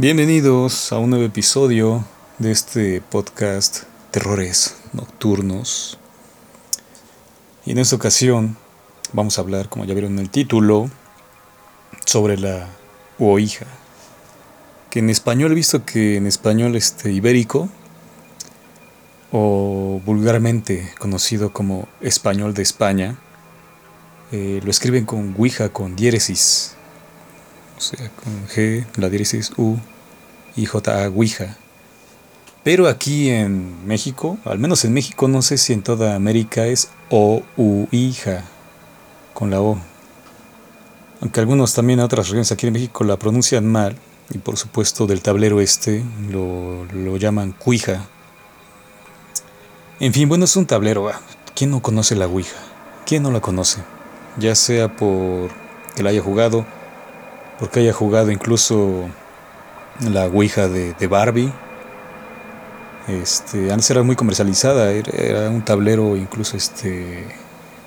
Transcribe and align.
Bienvenidos 0.00 0.92
a 0.92 0.98
un 0.98 1.10
nuevo 1.10 1.24
episodio 1.24 2.04
de 2.38 2.52
este 2.52 3.00
podcast 3.00 3.82
Terrores 4.12 4.76
Nocturnos. 4.92 5.98
Y 7.66 7.72
en 7.72 7.78
esta 7.78 7.96
ocasión 7.96 8.56
vamos 9.12 9.36
a 9.36 9.40
hablar, 9.40 9.68
como 9.68 9.86
ya 9.86 9.94
vieron 9.94 10.12
en 10.12 10.18
el 10.20 10.30
título, 10.30 10.88
sobre 12.06 12.38
la 12.38 12.68
Ouija. 13.18 13.66
Que 14.88 15.00
en 15.00 15.10
español 15.10 15.50
he 15.50 15.56
visto 15.56 15.84
que 15.84 16.14
en 16.14 16.28
español 16.28 16.76
este 16.76 17.10
ibérico 17.10 17.68
o 19.32 20.00
vulgarmente 20.06 20.92
conocido 21.00 21.52
como 21.52 21.88
español 22.00 22.54
de 22.54 22.62
España, 22.62 23.18
eh, 24.30 24.60
lo 24.62 24.70
escriben 24.70 25.04
con 25.04 25.34
Ouija, 25.36 25.70
con 25.70 25.96
diéresis 25.96 26.76
o 27.78 27.80
sea, 27.80 28.10
con 28.10 28.48
G, 28.48 28.84
la 28.96 29.08
diéresis 29.08 29.52
U 29.56 29.76
y 30.56 30.66
J 30.66 31.04
A 31.04 31.08
Ouija. 31.08 31.56
Pero 32.64 32.88
aquí 32.88 33.30
en 33.30 33.86
México, 33.86 34.36
al 34.44 34.58
menos 34.58 34.84
en 34.84 34.92
México, 34.92 35.28
no 35.28 35.42
sé 35.42 35.58
si 35.58 35.72
en 35.72 35.82
toda 35.82 36.16
América 36.16 36.66
es 36.66 36.90
O 37.08 37.42
U 37.56 37.86
hija 37.92 38.42
con 39.32 39.50
la 39.50 39.60
O. 39.60 39.78
Aunque 41.20 41.38
algunos 41.38 41.72
también 41.72 42.00
en 42.00 42.04
otras 42.04 42.26
regiones 42.26 42.50
aquí 42.50 42.66
en 42.66 42.72
México 42.72 43.04
la 43.04 43.16
pronuncian 43.16 43.64
mal, 43.64 43.96
y 44.30 44.38
por 44.38 44.56
supuesto 44.56 45.06
del 45.06 45.22
tablero 45.22 45.60
este 45.60 46.02
lo, 46.30 46.84
lo 46.86 47.16
llaman 47.16 47.52
cuija. 47.52 48.06
En 50.00 50.12
fin, 50.12 50.28
bueno, 50.28 50.44
es 50.44 50.56
un 50.56 50.66
tablero. 50.66 51.10
¿Quién 51.54 51.70
no 51.70 51.80
conoce 51.80 52.16
la 52.16 52.26
Ouija? 52.26 52.56
¿Quién 53.06 53.22
no 53.22 53.30
la 53.30 53.40
conoce? 53.40 53.82
Ya 54.36 54.54
sea 54.54 54.94
por 54.94 55.50
que 55.96 56.02
la 56.02 56.10
haya 56.10 56.22
jugado, 56.22 56.66
porque 57.58 57.80
haya 57.80 57.92
jugado 57.92 58.30
incluso 58.30 59.08
la 60.00 60.26
Ouija 60.26 60.68
de, 60.68 61.06
Barbie. 61.06 61.52
Este, 63.08 63.72
antes 63.72 63.90
era 63.90 64.02
muy 64.02 64.16
comercializada, 64.16 64.90
era, 64.92 65.48
un 65.48 65.64
tablero 65.64 66.14
incluso 66.14 66.56
este, 66.56 67.26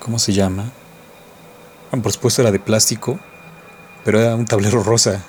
¿cómo 0.00 0.18
se 0.18 0.32
llama? 0.32 0.64
Bueno, 1.90 2.02
por 2.02 2.12
supuesto 2.12 2.42
era 2.42 2.50
de 2.50 2.58
plástico, 2.58 3.20
pero 4.04 4.20
era 4.20 4.34
un 4.34 4.46
tablero 4.46 4.82
rosa 4.84 5.22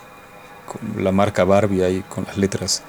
con 0.66 1.04
la 1.04 1.12
marca 1.12 1.44
Barbie 1.44 1.84
ahí 1.84 2.04
con 2.10 2.26
las 2.26 2.38
letras 2.38 2.84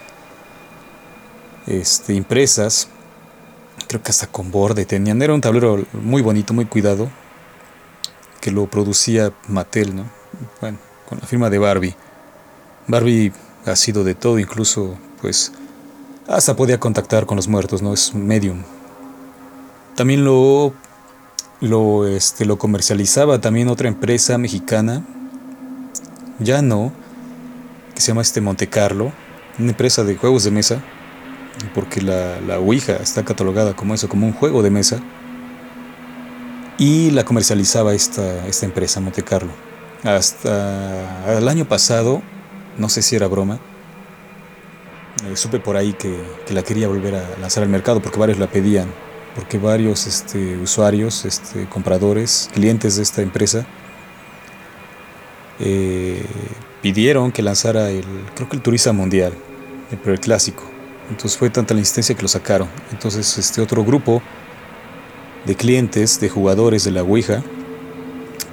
este, 1.66 2.14
impresas. 2.14 2.88
Creo 3.86 4.02
que 4.02 4.10
hasta 4.10 4.26
con 4.26 4.50
borde 4.50 4.86
tenían. 4.86 5.20
Era 5.20 5.34
un 5.34 5.40
tablero 5.40 5.84
muy 5.92 6.22
bonito, 6.22 6.54
muy 6.54 6.64
cuidado, 6.64 7.10
que 8.40 8.50
lo 8.50 8.66
producía 8.66 9.32
Mattel, 9.48 9.94
¿no? 9.94 10.04
Bueno, 10.60 10.78
con 11.08 11.18
la 11.20 11.26
firma 11.26 11.50
de 11.50 11.58
Barbie. 11.58 11.94
Barbie 12.86 13.32
ha 13.66 13.76
sido 13.76 14.04
de 14.04 14.14
todo, 14.14 14.38
incluso 14.38 14.96
pues 15.20 15.52
hasta 16.26 16.56
podía 16.56 16.78
contactar 16.78 17.26
con 17.26 17.36
los 17.36 17.48
muertos, 17.48 17.82
¿no? 17.82 17.92
Es 17.92 18.14
medium. 18.14 18.62
También 19.94 20.24
lo 20.24 20.72
lo 21.60 22.06
este 22.06 22.44
lo 22.44 22.58
comercializaba 22.58 23.40
también 23.40 23.68
otra 23.68 23.88
empresa 23.88 24.38
mexicana. 24.38 25.04
Ya 26.40 26.62
no, 26.62 26.92
que 27.94 28.00
se 28.00 28.08
llama 28.08 28.22
este 28.22 28.40
Monte 28.40 28.68
Carlo, 28.68 29.12
una 29.58 29.70
empresa 29.70 30.02
de 30.02 30.16
juegos 30.16 30.44
de 30.44 30.50
mesa, 30.50 30.82
porque 31.74 32.02
la, 32.02 32.40
la 32.40 32.58
Ouija 32.58 32.96
está 32.96 33.24
catalogada 33.24 33.74
como 33.74 33.94
eso, 33.94 34.08
como 34.08 34.26
un 34.26 34.32
juego 34.32 34.62
de 34.62 34.70
mesa. 34.70 35.00
Y 36.76 37.12
la 37.12 37.24
comercializaba 37.24 37.94
esta, 37.94 38.46
esta 38.48 38.66
empresa, 38.66 38.98
Monte 39.00 39.22
Carlo. 39.22 39.52
Hasta 40.04 41.38
el 41.38 41.48
año 41.48 41.64
pasado, 41.64 42.20
no 42.76 42.90
sé 42.90 43.00
si 43.00 43.16
era 43.16 43.26
broma, 43.26 43.58
eh, 45.24 45.34
supe 45.34 45.58
por 45.58 45.78
ahí 45.78 45.94
que, 45.94 46.22
la 46.52 46.62
quería 46.62 46.88
volver 46.88 47.14
a 47.14 47.38
lanzar 47.40 47.62
al 47.62 47.70
mercado 47.70 48.02
porque 48.02 48.18
varios 48.18 48.38
la 48.38 48.46
pedían, 48.46 48.86
porque 49.34 49.56
varios 49.56 50.06
este, 50.06 50.58
usuarios, 50.58 51.24
este, 51.24 51.66
compradores, 51.70 52.50
clientes 52.52 52.96
de 52.96 53.02
esta 53.02 53.22
empresa 53.22 53.64
eh, 55.58 56.22
pidieron 56.82 57.32
que 57.32 57.42
lanzara 57.42 57.88
el, 57.88 58.04
creo 58.34 58.46
que 58.50 58.56
el 58.56 58.62
Turista 58.62 58.92
Mundial, 58.92 59.32
pero 60.02 60.12
el 60.12 60.20
clásico. 60.20 60.64
Entonces 61.08 61.38
fue 61.38 61.48
tanta 61.48 61.72
la 61.72 61.80
insistencia 61.80 62.14
que 62.14 62.22
lo 62.22 62.28
sacaron. 62.28 62.68
Entonces 62.92 63.38
este 63.38 63.62
otro 63.62 63.82
grupo 63.84 64.20
de 65.46 65.54
clientes, 65.54 66.20
de 66.20 66.28
jugadores 66.28 66.84
de 66.84 66.90
la 66.90 67.02
Ouija, 67.02 67.42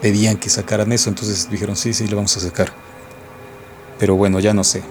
pedían 0.01 0.37
que 0.37 0.49
sacaran 0.49 0.91
eso, 0.91 1.09
entonces 1.09 1.49
dijeron, 1.49 1.75
sí, 1.75 1.93
sí, 1.93 2.07
lo 2.07 2.15
vamos 2.17 2.35
a 2.35 2.39
sacar. 2.39 2.73
Pero 3.99 4.15
bueno, 4.15 4.39
ya 4.39 4.53
no 4.53 4.63
sé. 4.63 4.81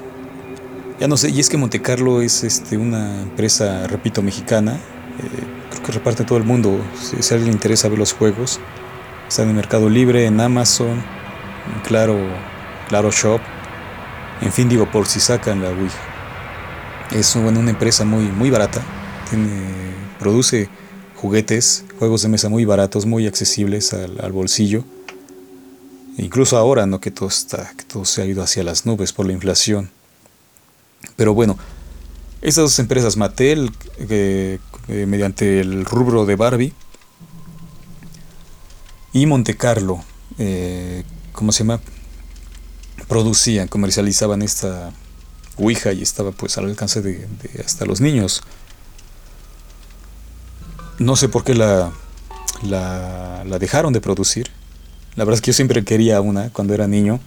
Ya 1.00 1.08
no 1.08 1.16
sé, 1.16 1.30
y 1.30 1.40
es 1.40 1.48
que 1.48 1.56
Monte 1.56 1.82
Carlo 1.82 2.22
es 2.22 2.44
este, 2.44 2.76
una 2.76 3.22
empresa, 3.22 3.86
repito, 3.86 4.22
mexicana. 4.22 4.74
Eh, 4.74 5.44
creo 5.70 5.82
que 5.82 5.92
reparte 5.92 6.24
todo 6.24 6.38
el 6.38 6.44
mundo. 6.44 6.78
Si, 7.00 7.16
a 7.16 7.36
alguien 7.36 7.46
le 7.46 7.52
interesa 7.52 7.88
ver 7.88 7.98
los 7.98 8.12
juegos, 8.12 8.60
está 9.28 9.42
en 9.42 9.54
Mercado 9.56 9.88
Libre, 9.88 10.26
en 10.26 10.40
Amazon, 10.40 11.02
en 11.74 11.80
Claro, 11.84 12.16
Claro 12.88 13.10
Shop. 13.10 13.40
En 14.42 14.52
fin, 14.52 14.68
digo, 14.68 14.90
por 14.90 15.06
si 15.06 15.20
sacan 15.20 15.60
la 15.60 15.70
Ouija. 15.70 15.98
Es 17.10 17.34
una 17.34 17.70
empresa 17.70 18.04
muy, 18.04 18.24
muy 18.24 18.50
barata. 18.50 18.80
produce 20.20 20.68
juguetes, 21.16 21.84
juegos 21.98 22.22
de 22.22 22.28
mesa 22.28 22.48
muy 22.48 22.64
baratos, 22.64 23.06
muy 23.06 23.26
accesibles 23.26 23.92
al 23.92 24.32
bolsillo. 24.32 24.84
Incluso 26.20 26.58
ahora, 26.58 26.84
¿no? 26.84 27.00
Que 27.00 27.10
todo, 27.10 27.30
está, 27.30 27.72
que 27.74 27.84
todo 27.84 28.04
se 28.04 28.20
ha 28.20 28.26
ido 28.26 28.42
hacia 28.42 28.62
las 28.62 28.84
nubes 28.84 29.10
por 29.10 29.24
la 29.24 29.32
inflación. 29.32 29.90
Pero 31.16 31.32
bueno, 31.32 31.58
esas 32.42 32.64
dos 32.64 32.78
empresas, 32.78 33.16
Mattel, 33.16 33.72
mediante 34.86 35.60
el 35.60 35.86
rubro 35.86 36.26
de 36.26 36.36
Barbie, 36.36 36.74
y 39.14 39.24
Monte 39.24 39.56
Carlo, 39.56 40.04
eh, 40.36 41.04
¿cómo 41.32 41.52
se 41.52 41.60
llama? 41.60 41.80
Producían, 43.08 43.66
comercializaban 43.66 44.42
esta 44.42 44.92
Ouija 45.56 45.94
y 45.94 46.02
estaba 46.02 46.32
pues 46.32 46.58
al 46.58 46.66
alcance 46.66 47.00
de, 47.00 47.26
hasta 47.64 47.86
los 47.86 48.02
niños. 48.02 48.42
No 50.98 51.16
sé 51.16 51.30
por 51.30 51.44
qué 51.44 51.54
la 51.54 51.92
dejaron 53.58 53.94
de 53.94 54.02
producir 54.02 54.59
la 55.16 55.24
verdad 55.24 55.36
es 55.36 55.40
que 55.40 55.48
yo 55.48 55.54
siempre 55.54 55.84
quería 55.84 56.20
una 56.20 56.50
cuando 56.50 56.74
era 56.74 56.86
niño. 56.86 57.20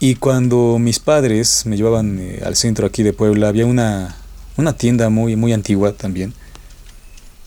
Y 0.00 0.16
cuando 0.16 0.78
mis 0.78 0.98
padres 0.98 1.66
me 1.66 1.76
llevaban 1.76 2.18
eh, 2.18 2.42
al 2.44 2.56
centro 2.56 2.86
aquí 2.86 3.02
de 3.02 3.12
Puebla, 3.12 3.48
había 3.48 3.64
una, 3.64 4.16
una 4.56 4.76
tienda 4.76 5.08
muy, 5.08 5.36
muy 5.36 5.52
antigua 5.52 5.92
también, 5.92 6.34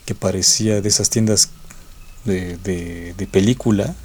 que 0.05 0.15
parecía 0.15 0.81
de 0.81 0.87
esas 0.87 1.09
tiendas 1.09 1.49
de, 2.25 2.57
de, 2.57 3.27
película, 3.27 3.95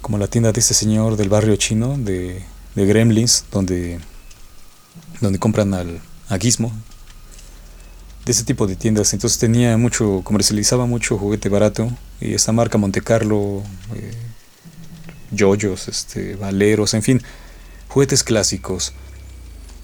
como 0.00 0.18
la 0.18 0.28
tienda 0.28 0.52
de 0.52 0.60
este 0.60 0.74
señor 0.74 1.16
del 1.16 1.28
barrio 1.28 1.56
chino, 1.56 1.96
de, 1.98 2.42
de 2.74 2.86
Gremlins, 2.86 3.44
donde, 3.50 3.98
donde 5.20 5.38
compran 5.38 5.74
al, 5.74 6.00
a 6.28 6.38
Gizmo, 6.38 6.72
de 8.26 8.32
ese 8.32 8.44
tipo 8.44 8.66
de 8.66 8.74
tiendas. 8.74 9.14
Entonces 9.14 9.38
tenía 9.38 9.76
mucho, 9.78 10.20
comercializaba 10.24 10.84
mucho 10.84 11.16
juguete 11.16 11.48
barato. 11.48 11.90
Y 12.20 12.34
esta 12.34 12.52
marca 12.52 12.76
Monte 12.76 13.00
Carlo, 13.00 13.62
eh, 13.94 14.12
este, 15.86 16.34
valeros, 16.34 16.92
en 16.94 17.02
fin, 17.02 17.22
juguetes 17.88 18.24
clásicos. 18.24 18.92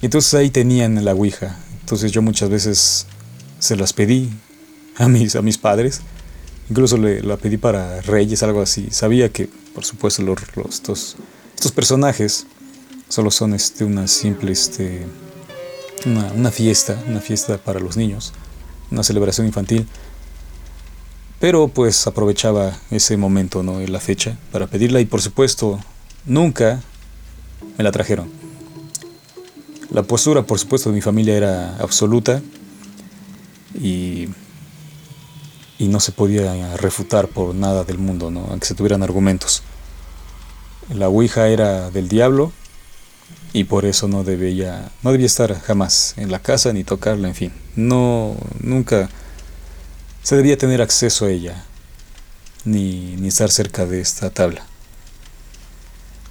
Y 0.03 0.07
entonces 0.07 0.35
ahí 0.35 0.51
tenían 0.51 1.05
la 1.05 1.15
Ouija. 1.15 1.57
Entonces 1.81 2.11
yo 2.11 2.21
muchas 2.21 2.51
veces 2.51 3.07
se 3.61 3.77
las 3.77 3.93
pedí 3.93 4.29
a 4.97 5.07
mis, 5.07 5.37
a 5.37 5.43
mis 5.43 5.57
padres. 5.57 6.01
Incluso 6.69 6.97
le, 6.97 7.23
la 7.23 7.37
pedí 7.37 7.59
para 7.59 8.01
Reyes, 8.01 8.43
algo 8.43 8.61
así. 8.61 8.89
Sabía 8.91 9.29
que, 9.29 9.49
por 9.73 9.85
supuesto, 9.85 10.23
los, 10.23 10.39
estos, 10.69 11.17
estos 11.55 11.71
personajes 11.71 12.47
solo 13.09 13.31
son 13.31 13.55
este, 13.55 13.85
una 13.85 14.09
simple 14.09 14.51
este, 14.51 15.07
una, 16.07 16.51
fiesta, 16.51 17.03
una 17.07 17.21
fiesta 17.21 17.59
para 17.59 17.81
los 17.81 17.97
niños, 17.97 18.33
una 18.91 19.03
celebración 19.03 19.47
infantil. 19.47 19.87
Pero 21.41 21.69
pues 21.69 22.07
aprovechaba 22.07 22.79
ese 22.91 23.17
momento, 23.17 23.63
¿no? 23.63 23.81
La 23.81 24.01
fecha 24.01 24.39
para 24.53 24.67
pedirla 24.67 25.01
y 25.01 25.07
por 25.07 25.21
supuesto 25.21 25.81
nunca 26.25 26.81
me 27.77 27.85
la 27.85 27.91
trajeron. 27.91 28.31
La 29.91 30.03
postura, 30.03 30.43
por 30.45 30.59
supuesto, 30.59 30.91
de 30.91 30.95
mi 30.95 31.03
familia 31.03 31.37
era 31.37 31.77
absoluta 31.77 32.41
y, 33.75 34.29
y 35.79 35.89
no 35.89 36.01
se 36.01 36.13
podía 36.13 36.77
refutar 36.77 37.29
por 37.29 37.55
nada 37.55 37.85
del 37.85 37.99
mundo, 37.99 38.31
¿no? 38.31 38.47
aunque 38.49 38.67
se 38.67 38.75
tuvieran 38.75 39.03
argumentos. 39.03 39.63
La 40.95 41.09
Ouija 41.09 41.49
era 41.49 41.91
del 41.91 42.09
diablo 42.09 42.53
y 43.53 43.65
por 43.65 43.85
eso 43.85 44.09
no 44.09 44.25
debía 44.25 44.91
no 45.03 45.13
debía 45.13 45.27
estar 45.27 45.59
jamás 45.61 46.15
en 46.17 46.31
la 46.31 46.41
casa 46.41 46.73
ni 46.73 46.85
tocarla, 46.85 47.29
en 47.29 47.35
fin. 47.35 47.53
No 47.77 48.37
nunca 48.61 49.09
se 50.23 50.37
debía 50.37 50.57
tener 50.57 50.81
acceso 50.81 51.27
a 51.27 51.31
ella 51.31 51.65
ni, 52.65 53.17
ni 53.17 53.29
estar 53.29 53.51
cerca 53.51 53.87
de 53.87 54.01
esta 54.01 54.31
tabla. 54.31 54.65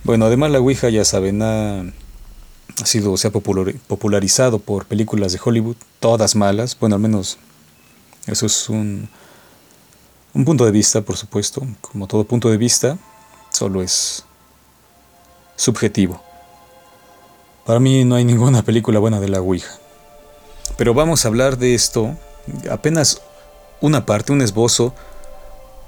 Bueno, 0.04 0.26
además 0.26 0.50
la 0.52 0.60
Ouija 0.60 0.90
ya 0.90 1.06
saben, 1.06 1.42
ha, 1.44 1.84
sido, 2.86 3.16
se 3.18 3.28
ha 3.28 3.32
popularizado 3.32 4.58
por 4.58 4.86
películas 4.86 5.32
de 5.32 5.40
Hollywood, 5.44 5.76
todas 6.00 6.36
malas, 6.36 6.78
bueno, 6.80 6.96
al 6.96 7.02
menos 7.02 7.38
eso 8.26 8.48
es 8.48 8.68
un, 8.68 9.10
un 10.34 10.46
punto 10.46 10.66
de 10.66 10.72
vista, 10.72 11.02
por 11.02 11.18
supuesto, 11.18 11.62
como 11.82 12.08
todo 12.08 12.24
punto 12.24 12.50
de 12.50 12.58
vista, 12.58 12.98
solo 13.52 13.84
es 13.84 14.26
subjetivo. 15.56 16.24
Para 17.66 17.80
mí 17.80 18.04
no 18.06 18.16
hay 18.16 18.26
ninguna 18.26 18.64
película 18.64 19.00
buena 19.00 19.20
de 19.20 19.30
la 19.30 19.42
Ouija. 19.42 19.72
Pero 20.78 20.94
vamos 20.94 21.26
a 21.26 21.28
hablar 21.28 21.58
de 21.58 21.76
esto, 21.76 22.16
apenas 22.70 23.22
una 23.82 24.06
parte, 24.06 24.32
un 24.32 24.42
esbozo, 24.42 24.94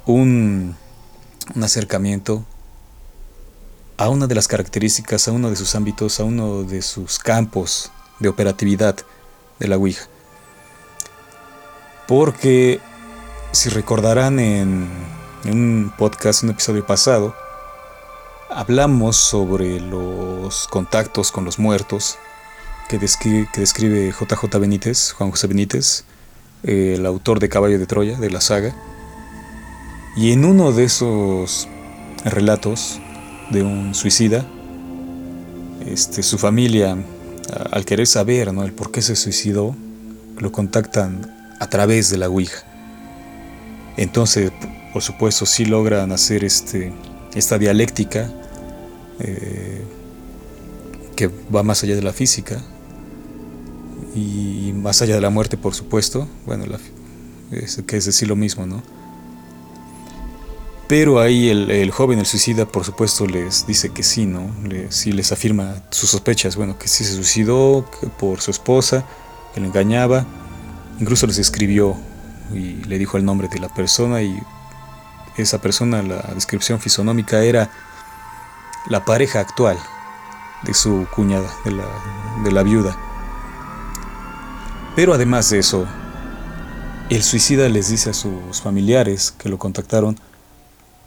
un, 0.05 0.75
acercamiento 1.61 2.43
a 3.97 4.09
una 4.09 4.27
de 4.27 4.35
las 4.35 4.47
características, 4.47 5.27
a 5.27 5.31
uno 5.31 5.49
de 5.49 5.55
sus 5.55 5.75
ámbitos, 5.75 6.19
a 6.19 6.23
uno 6.23 6.63
de 6.63 6.81
sus 6.81 7.19
campos 7.19 7.91
de 8.19 8.29
operatividad 8.29 8.95
de 9.59 9.67
la 9.67 9.77
Ouija. 9.77 10.07
Porque 12.07 12.81
si 13.51 13.69
recordarán 13.69 14.39
en, 14.39 14.89
un 15.45 15.93
podcast, 15.97 16.43
un 16.43 16.51
episodio 16.51 16.85
pasado, 16.85 17.35
hablamos 18.55 19.17
sobre 19.17 19.79
los 19.79 20.67
contactos 20.67 21.31
con 21.31 21.45
los 21.45 21.59
muertos 21.59 22.17
que 22.87 22.99
describe, 22.99 23.47
que 23.51 23.61
describe 23.61 24.11
JJ 24.11 24.59
Benítez, 24.59 25.11
Juan 25.13 25.31
José 25.31 25.47
Benítez, 25.47 26.03
el 26.63 27.05
autor 27.05 27.39
de 27.39 27.49
Caballo 27.49 27.79
de 27.79 27.85
Troya, 27.85 28.17
de 28.19 28.29
la 28.29 28.41
saga. 28.41 28.75
Y 30.15 30.31
en 30.31 30.45
uno 30.45 30.71
de 30.71 30.83
esos 30.83 31.67
relatos 32.23 32.99
de 33.49 33.63
un 33.63 33.95
suicida, 33.95 34.45
este, 35.85 36.21
su 36.21 36.37
familia, 36.37 36.97
al 37.71 37.85
querer 37.85 38.07
saber 38.07 38.53
¿no? 38.53 38.63
el 38.63 38.73
por 38.73 38.91
qué 38.91 39.01
se 39.01 39.15
suicidó, 39.15 39.75
lo 40.37 40.51
contactan 40.51 41.55
a 41.59 41.67
través 41.67 42.09
de 42.09 42.17
la 42.17 42.29
Ouija. 42.29 42.63
Entonces, 43.97 44.51
por 44.91 45.01
supuesto, 45.01 45.45
sí 45.45 45.65
logran 45.65 46.11
hacer 46.11 46.43
este, 46.43 46.93
esta 47.33 47.57
dialéctica 47.57 48.29
eh, 49.19 49.81
que 51.15 51.29
va 51.53 51.63
más 51.63 51.83
allá 51.83 51.95
de 51.95 52.01
la 52.01 52.13
física 52.13 52.61
y 54.15 54.73
más 54.75 55.01
allá 55.01 55.15
de 55.15 55.21
la 55.21 55.29
muerte, 55.29 55.57
por 55.57 55.73
supuesto. 55.73 56.27
Bueno, 56.45 56.65
que 57.87 57.97
es 57.97 58.05
decir 58.05 58.27
lo 58.27 58.35
mismo, 58.35 58.65
¿no? 58.65 58.81
Pero 60.87 61.19
ahí 61.19 61.49
el, 61.49 61.91
joven, 61.91 62.19
el 62.19 62.25
suicida, 62.25 62.65
por 62.67 62.83
supuesto, 62.83 63.25
les 63.25 63.65
dice 63.65 63.89
que 63.89 64.03
sí, 64.03 64.25
¿no? 64.25 64.51
sí 64.89 65.11
les 65.11 65.31
afirma 65.31 65.81
sus 65.89 66.09
sospechas, 66.09 66.55
bueno, 66.55 66.77
que 66.77 66.87
sí 66.87 67.03
se 67.03 67.15
suicidó 67.15 67.89
por 68.19 68.41
su 68.41 68.51
esposa, 68.51 69.05
que 69.53 69.61
le 69.61 69.67
engañaba, 69.67 70.25
incluso 70.99 71.25
les 71.25 71.39
escribió 71.39 71.95
y 72.53 72.83
le 72.83 72.99
dijo 72.99 73.17
el 73.17 73.25
nombre 73.25 73.47
de 73.47 73.59
la 73.59 73.73
persona 73.73 74.21
y 74.21 74.37
esa 75.37 75.61
persona, 75.61 76.03
la 76.03 76.21
descripción 76.35 76.79
fisonómica 76.79 77.43
era 77.43 77.71
la 78.87 79.05
pareja 79.05 79.39
actual 79.39 79.77
de 80.63 80.73
su 80.73 81.07
cuñada, 81.13 81.49
de 81.65 81.71
la, 81.71 81.85
de 82.43 82.51
la 82.51 82.63
viuda. 82.63 82.97
Pero 84.95 85.13
además 85.13 85.49
de 85.49 85.59
eso, 85.59 85.87
el 87.09 87.23
suicida 87.23 87.67
les 87.69 87.89
dice 87.89 88.11
a 88.11 88.13
sus 88.13 88.61
familiares 88.61 89.31
que 89.31 89.49
lo 89.49 89.57
contactaron 89.57 90.19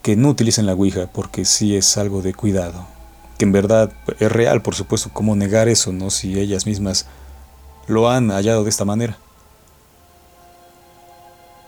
que 0.03 0.17
no 0.17 0.29
utilicen 0.29 0.67
la 0.67 0.75
Ouija 0.75 1.09
porque 1.13 1.45
sí 1.45 1.77
es 1.77 1.97
algo 1.97 2.23
de 2.23 2.35
cuidado. 2.35 2.87
Que 3.39 3.45
en 3.45 3.53
verdad 3.53 3.93
es 4.21 4.31
real, 4.31 4.63
por 4.63 4.75
supuesto, 4.75 5.11
cómo 5.13 5.35
negar 5.37 5.69
eso, 5.69 5.93
¿no? 5.93 6.11
Si 6.11 6.39
ellas 6.39 6.65
mismas 6.65 7.07
lo 7.87 8.11
han 8.11 8.31
hallado 8.31 8.65
de 8.65 8.71
esta 8.71 8.85
manera. 8.85 9.19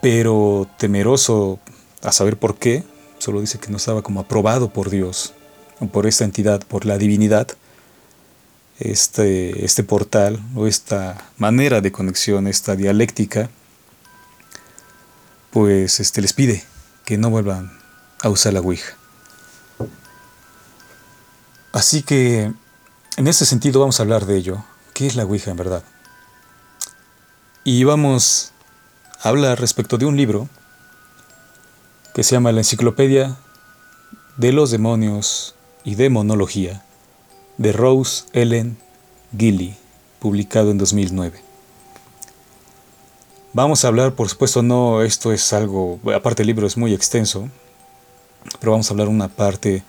Pero 0.01 0.67
temeroso 0.77 1.59
a 2.01 2.11
saber 2.11 2.37
por 2.37 2.55
qué, 2.55 2.83
solo 3.17 3.41
dice 3.41 3.59
que 3.59 3.69
no 3.69 3.77
estaba 3.77 4.01
como 4.01 4.21
aprobado 4.21 4.69
por 4.69 4.89
Dios, 4.89 5.33
por 5.87 6.07
esta 6.07 6.25
entidad, 6.25 6.61
por 6.67 6.85
la 6.85 6.97
divinidad, 6.97 7.47
este, 8.79 9.65
este 9.65 9.83
portal 9.83 10.39
o 10.55 10.67
esta 10.67 11.29
manera 11.37 11.81
de 11.81 11.91
conexión, 11.91 12.47
esta 12.47 12.75
dialéctica, 12.75 13.49
pues 15.51 15.99
este, 15.99 16.21
les 16.21 16.33
pide 16.33 16.63
que 17.05 17.17
no 17.17 17.29
vuelvan 17.29 17.71
a 18.21 18.29
usar 18.29 18.53
la 18.53 18.61
Ouija. 18.61 18.95
Así 21.71 22.03
que 22.03 22.51
en 23.17 23.27
ese 23.27 23.45
sentido 23.45 23.79
vamos 23.79 23.99
a 23.99 24.03
hablar 24.03 24.25
de 24.25 24.37
ello. 24.37 24.63
¿Qué 24.93 25.07
es 25.07 25.15
la 25.15 25.25
Ouija 25.25 25.51
en 25.51 25.57
verdad? 25.57 25.83
Y 27.63 27.83
vamos 27.83 28.51
a 29.21 29.29
hablar 29.29 29.59
respecto 29.59 29.97
de 29.97 30.05
un 30.05 30.17
libro 30.17 30.49
que 32.13 32.23
se 32.23 32.35
llama 32.35 32.51
La 32.51 32.61
Enciclopedia 32.61 33.37
de 34.37 34.51
los 34.51 34.71
Demonios 34.71 35.55
y 35.89 35.95
Demonología 35.95 36.83
de 37.57 37.71
Rose 37.71 38.25
Ellen 38.33 38.77
Gilly, 39.35 39.75
publicado 40.19 40.69
en 40.69 40.77
2009. 40.77 41.41
Vamos 43.53 43.83
a 43.83 43.87
hablar, 43.87 44.13
por 44.13 44.29
supuesto, 44.29 44.61
no, 44.61 45.01
esto 45.01 45.33
es 45.33 45.51
algo, 45.51 45.99
aparte 46.15 46.43
el 46.43 46.47
libro 46.47 46.67
es 46.67 46.77
muy 46.77 46.93
extenso, 46.93 47.49
pero 48.59 48.73
vamos 48.73 48.87
a 48.87 48.93
hablar 48.93 49.07
una 49.07 49.29
parte 49.29 49.83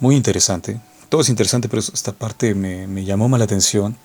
muy 0.00 0.16
interesante. 0.16 0.80
Todo 1.10 1.20
es 1.20 1.28
interesante, 1.28 1.68
pero 1.68 1.80
esta 1.80 2.12
parte 2.12 2.54
me, 2.54 2.86
me 2.86 3.04
llamó 3.04 3.28
más 3.28 3.38
la 3.38 3.44
atención. 3.44 3.98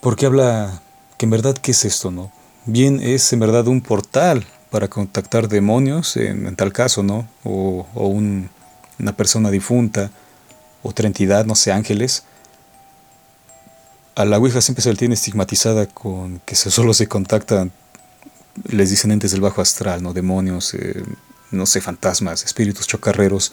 Porque 0.00 0.24
habla 0.24 0.80
que 1.18 1.26
en 1.26 1.30
verdad, 1.30 1.54
¿qué 1.58 1.72
es 1.72 1.84
esto, 1.84 2.10
no? 2.10 2.32
Bien, 2.64 2.98
es 3.02 3.30
en 3.34 3.40
verdad 3.40 3.68
un 3.68 3.82
portal 3.82 4.46
para 4.70 4.88
contactar 4.88 5.48
demonios, 5.48 6.16
en, 6.16 6.54
tal 6.56 6.72
caso, 6.72 7.02
¿no? 7.02 7.28
O, 7.44 7.86
una 8.98 9.12
persona 9.16 9.50
difunta, 9.50 10.10
otra 10.82 11.06
entidad, 11.06 11.46
no 11.46 11.54
sé, 11.54 11.72
ángeles. 11.72 12.24
A 14.14 14.24
la 14.24 14.38
Ouija 14.38 14.60
siempre 14.60 14.82
se 14.82 14.90
le 14.90 14.96
tiene 14.96 15.14
estigmatizada 15.14 15.86
con 15.86 16.40
que 16.44 16.54
solo 16.56 16.94
se 16.94 17.06
contactan, 17.06 17.72
les 18.64 18.90
dicen 18.90 19.12
entes 19.12 19.30
del 19.30 19.40
bajo 19.40 19.60
astral, 19.60 20.02
¿no? 20.02 20.12
Demonios, 20.12 20.74
eh, 20.74 21.02
no 21.50 21.66
sé, 21.66 21.80
fantasmas, 21.80 22.44
espíritus 22.44 22.86
chocarreros. 22.86 23.52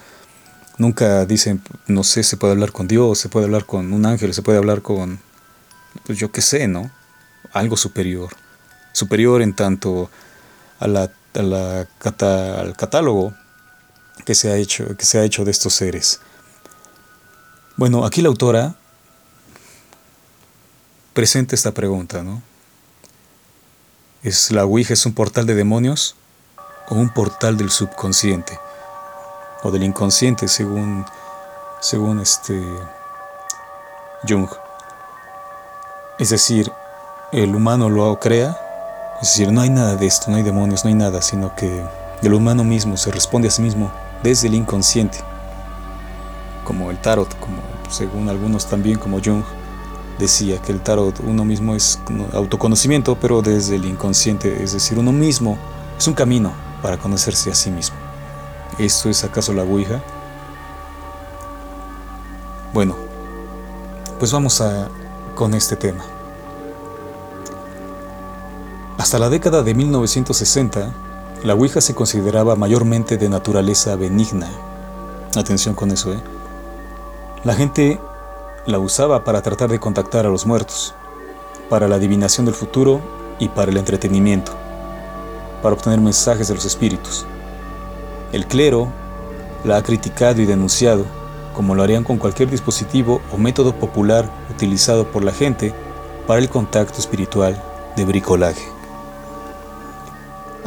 Nunca 0.78 1.26
dicen, 1.26 1.62
no 1.88 2.04
sé, 2.04 2.24
se 2.24 2.36
puede 2.36 2.54
hablar 2.54 2.74
con 2.74 2.88
Dios, 2.88 3.20
se 3.20 3.30
puede 3.30 3.46
hablar 3.46 3.66
con 3.66 3.94
un 3.94 4.06
ángel, 4.06 4.34
se 4.34 4.42
puede 4.42 4.58
hablar 4.58 4.82
con, 4.82 5.20
pues 6.06 6.18
yo 6.18 6.32
qué 6.32 6.42
sé, 6.42 6.68
¿no? 6.68 6.92
Algo 7.54 7.78
superior. 7.78 8.36
Superior 8.92 9.42
en 9.42 9.54
tanto 9.54 10.10
a 10.80 10.88
la, 10.88 11.12
al 11.34 12.76
catálogo 12.78 13.34
que 14.26 14.36
se, 14.36 14.52
ha 14.52 14.58
hecho, 14.58 14.96
que 14.98 15.06
se 15.06 15.20
ha 15.20 15.24
hecho 15.24 15.44
de 15.46 15.52
estos 15.52 15.74
seres. 15.74 16.22
Bueno, 17.76 18.06
aquí 18.06 18.22
la 18.22 18.30
autora 18.30 18.76
presenta 21.14 21.56
esta 21.56 21.72
pregunta, 21.74 22.24
¿no? 22.24 22.42
¿Es 24.24 24.52
la 24.52 24.66
Ouija 24.66 24.94
es 24.94 25.06
un 25.06 25.14
portal 25.14 25.46
de 25.46 25.54
demonios 25.54 26.16
o 26.90 26.96
un 26.96 27.14
portal 27.14 27.58
del 27.58 27.70
subconsciente? 27.70 28.60
O 29.62 29.72
del 29.72 29.84
inconsciente, 29.84 30.48
según, 30.48 31.06
según 31.80 32.20
este 32.20 32.60
Jung. 34.28 34.50
Es 36.18 36.30
decir, 36.30 36.72
el 37.32 37.56
humano 37.56 37.90
lo 37.90 38.20
crea 38.20 38.65
es 39.22 39.30
decir, 39.30 39.52
no 39.52 39.62
hay 39.62 39.70
nada 39.70 39.96
de 39.96 40.06
esto, 40.06 40.30
no 40.30 40.38
hay 40.38 40.44
demonios, 40.44 40.84
no 40.84 40.90
hay 40.90 40.94
nada, 40.94 41.22
sino 41.22 41.56
que 41.56 41.84
el 42.22 42.34
humano 42.34 42.64
mismo 42.64 42.98
se 42.98 43.12
responde 43.12 43.48
a 43.48 43.52
sí 43.52 43.62
mismo 43.62 43.92
desde 44.24 44.48
el 44.48 44.56
inconsciente. 44.56 45.20
Como 46.64 46.92
el 46.92 46.98
tarot, 46.98 47.38
como 47.40 47.58
según 47.90 48.30
algunos 48.30 48.66
también, 48.66 48.98
como 48.98 49.22
Jung 49.24 49.44
decía 50.20 50.62
que 50.62 50.72
el 50.72 50.82
tarot 50.82 51.20
uno 51.20 51.46
mismo 51.46 51.76
es 51.76 52.00
autoconocimiento, 52.34 53.16
pero 53.20 53.42
desde 53.42 53.76
el 53.76 53.86
inconsciente, 53.86 54.64
es 54.64 54.74
decir, 54.74 54.98
uno 54.98 55.12
mismo 55.12 55.58
es 55.98 56.08
un 56.08 56.14
camino 56.14 56.52
para 56.82 56.98
conocerse 56.98 57.52
a 57.52 57.56
sí 57.56 57.72
mismo. 57.72 57.98
¿Esto 58.80 59.10
es 59.10 59.24
acaso 59.24 59.54
la 59.54 59.64
Ouija? 59.64 60.02
Bueno, 62.74 62.96
pues 64.20 64.32
vamos 64.32 64.60
a 64.60 64.90
con 65.36 65.54
este 65.54 65.76
tema. 65.76 66.04
Hasta 69.06 69.20
la 69.20 69.30
década 69.30 69.62
de 69.62 69.76
1960, 69.76 70.92
la 71.44 71.54
Ouija 71.54 71.80
se 71.80 71.94
consideraba 71.94 72.56
mayormente 72.56 73.18
de 73.18 73.30
naturaleza 73.30 73.96
benigna. 73.96 74.50
Atención 75.36 75.76
con 75.76 75.92
eso, 75.92 76.12
¿eh? 76.12 76.20
La 77.44 77.54
gente 77.54 78.00
la 78.66 78.80
usaba 78.80 79.24
para 79.24 79.44
tratar 79.44 79.70
de 79.70 79.80
contactar 79.80 80.26
a 80.26 80.30
los 80.30 80.48
muertos, 80.48 80.96
para 81.70 81.88
la 81.88 81.98
adivinación 81.98 82.48
del 82.48 82.56
futuro 82.56 83.00
y 83.38 83.48
para 83.50 83.70
el 83.70 83.78
entretenimiento, 83.78 84.54
para 85.62 85.76
obtener 85.76 86.02
mensajes 86.02 86.48
de 86.48 86.56
los 86.56 86.66
espíritus. 86.66 87.28
El 88.32 88.48
clero 88.48 88.88
la 89.64 89.78
ha 89.78 89.84
criticado 89.84 90.42
y 90.42 90.48
denunciado, 90.48 91.06
como 91.54 91.76
lo 91.76 91.84
harían 91.84 92.04
con 92.04 92.18
cualquier 92.18 92.50
dispositivo 92.50 93.22
o 93.32 93.38
método 93.38 93.76
popular 93.76 94.28
utilizado 94.50 95.06
por 95.12 95.24
la 95.24 95.32
gente 95.32 95.76
para 96.26 96.40
el 96.40 96.50
contacto 96.50 96.98
espiritual 96.98 97.62
de 97.96 98.04
bricolaje. 98.04 98.75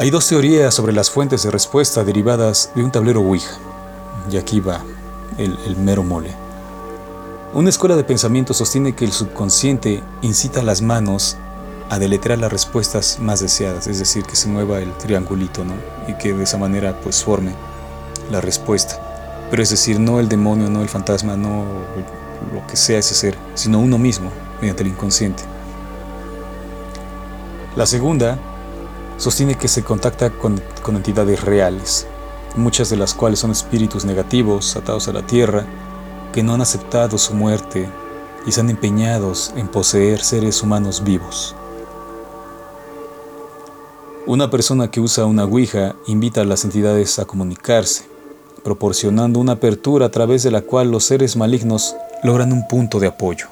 Hay 0.00 0.10
dos 0.10 0.28
teorías 0.28 0.72
sobre 0.72 0.92
las 0.92 1.10
fuentes 1.10 1.42
de 1.42 1.50
respuesta 1.50 2.04
derivadas 2.04 2.70
de 2.76 2.84
un 2.84 2.92
tablero 2.92 3.20
Ouija, 3.20 3.58
y 4.30 4.36
aquí 4.36 4.60
va 4.60 4.80
el, 5.38 5.76
mero 5.76 6.04
mole. 6.04 6.30
Una 7.52 7.68
escuela 7.68 7.96
de 7.96 8.04
pensamiento 8.04 8.54
sostiene 8.54 8.94
que 8.94 9.04
el 9.04 9.10
subconsciente 9.10 10.00
incita 10.22 10.60
a 10.60 10.62
las 10.62 10.82
manos 10.82 11.36
a 11.90 11.98
deletrear 11.98 12.38
las 12.38 12.52
respuestas 12.52 13.18
más 13.18 13.40
deseadas, 13.40 13.88
es 13.88 13.98
decir, 13.98 14.22
que 14.22 14.36
se 14.36 14.46
mueva 14.46 14.78
el 14.78 14.92
triangulito, 14.98 15.64
¿no? 15.64 15.74
Y 16.06 16.14
que 16.16 16.32
de 16.32 16.44
esa 16.44 16.58
manera 16.58 17.00
pues 17.00 17.24
forme 17.24 17.54
la 18.30 18.40
respuesta. 18.40 19.48
Pero 19.50 19.64
es 19.64 19.70
decir, 19.70 19.98
no 19.98 20.20
el 20.20 20.28
demonio, 20.28 20.70
no 20.70 20.80
el 20.80 20.88
fantasma, 20.88 21.36
no 21.36 21.64
lo 22.54 22.64
que 22.68 22.76
sea 22.76 23.00
ese 23.00 23.16
ser, 23.16 23.36
sino 23.54 23.80
uno 23.80 23.98
mismo, 23.98 24.30
mediante 24.60 24.84
el 24.84 24.90
inconsciente. 24.90 25.42
La 27.74 27.84
segunda 27.84 28.38
sostiene 29.18 29.56
que 29.56 29.68
se 29.68 29.82
contacta 29.82 30.30
con, 30.30 30.62
entidades 30.88 31.42
reales, 31.44 32.06
muchas 32.56 32.88
de 32.88 32.96
las 32.96 33.12
cuales 33.12 33.40
son 33.40 33.50
espíritus 33.50 34.04
negativos 34.04 34.74
atados 34.76 35.08
a 35.08 35.12
la 35.12 35.26
tierra, 35.26 35.66
que 36.32 36.42
no 36.42 36.54
han 36.54 36.62
aceptado 36.62 37.18
su 37.18 37.34
muerte 37.34 37.88
y 38.46 38.52
se 38.52 38.60
han 38.60 38.70
empeñados 38.70 39.52
en 39.56 39.68
poseer 39.68 40.22
seres 40.22 40.62
humanos 40.62 41.04
vivos. 41.04 41.54
Una 44.24 44.50
persona 44.50 44.90
que 44.90 45.00
usa 45.00 45.26
una 45.26 45.44
Ouija 45.44 45.96
invita 46.06 46.42
a 46.42 46.44
las 46.44 46.64
entidades 46.64 47.18
a 47.18 47.24
comunicarse, 47.24 48.06
proporcionando 48.62 49.40
una 49.40 49.52
apertura 49.52 50.06
a 50.06 50.10
través 50.10 50.42
de 50.42 50.50
la 50.50 50.62
cual 50.62 50.90
los 50.90 51.04
seres 51.04 51.36
malignos 51.36 51.96
logran 52.22 52.52
un 52.52 52.68
punto 52.68 53.00
de 53.00 53.08
apoyo. 53.08 53.48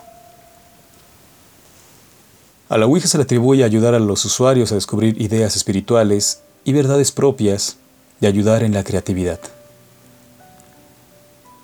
A 2.68 2.78
la 2.78 2.86
Ouija 2.86 3.06
se 3.06 3.16
le 3.16 3.22
atribuye 3.22 3.62
ayudar 3.62 3.94
a 3.94 4.00
los 4.00 4.24
usuarios 4.24 4.72
a 4.72 4.74
descubrir 4.74 5.22
ideas 5.22 5.54
espirituales 5.54 6.40
y 6.64 6.72
verdades 6.72 7.12
propias 7.12 7.76
y 8.20 8.26
ayudar 8.26 8.64
en 8.64 8.72
la 8.72 8.82
creatividad. 8.82 9.38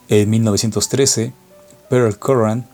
En 0.09 0.31
1913, 0.31 1.33
Pearl 1.91 2.17
Curran, 2.17 2.69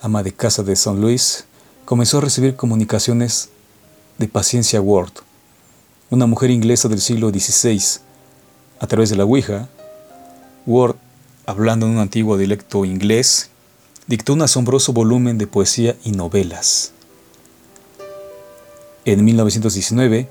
ama 0.00 0.22
de 0.22 0.32
casa 0.32 0.62
de 0.62 0.72
St. 0.72 0.98
Louis, 0.98 1.44
comenzó 1.84 2.18
a 2.18 2.20
recibir 2.22 2.56
comunicaciones 2.56 3.50
de 4.16 4.28
Paciencia 4.28 4.80
Ward, 4.80 5.12
una 6.08 6.24
mujer 6.24 6.50
inglesa 6.50 6.88
del 6.88 7.02
siglo 7.02 7.28
XVI. 7.28 8.00
A 8.80 8.86
través 8.86 9.10
de 9.10 9.16
la 9.16 9.26
Ouija, 9.26 9.68
Ward, 10.64 10.96
hablando 11.44 11.84
en 11.84 11.92
un 11.92 11.98
antiguo 11.98 12.38
dialecto 12.38 12.86
inglés, 12.86 13.50
dictó 14.06 14.32
un 14.32 14.40
asombroso 14.40 14.94
volumen 14.94 15.36
de 15.36 15.46
poesía 15.46 15.96
y 16.02 16.12
novelas. 16.12 16.93
En 19.06 19.22
1919, 19.22 20.28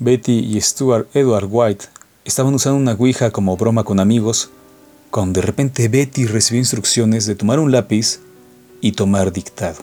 Betty 0.00 0.38
y 0.40 0.60
Stuart 0.60 1.06
Edward 1.14 1.46
White 1.48 1.84
estaban 2.24 2.52
usando 2.52 2.76
una 2.76 2.94
Ouija 2.94 3.30
como 3.30 3.56
broma 3.56 3.84
con 3.84 4.00
amigos, 4.00 4.50
cuando 5.12 5.40
de 5.40 5.46
repente 5.46 5.86
Betty 5.86 6.26
recibió 6.26 6.58
instrucciones 6.58 7.26
de 7.26 7.36
tomar 7.36 7.60
un 7.60 7.70
lápiz 7.70 8.18
y 8.80 8.92
tomar 8.92 9.32
dictado. 9.32 9.78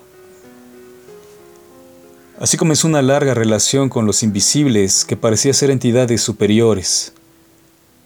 Así 2.38 2.58
comenzó 2.58 2.89
una 2.89 3.01
larga 3.01 3.34
relación 3.34 3.88
con 3.88 4.06
los 4.06 4.22
invisibles 4.22 5.06
que 5.06 5.15
parecía 5.15 5.54
ser 5.54 5.72
entidades 5.72 6.20
superiores, 6.20 7.13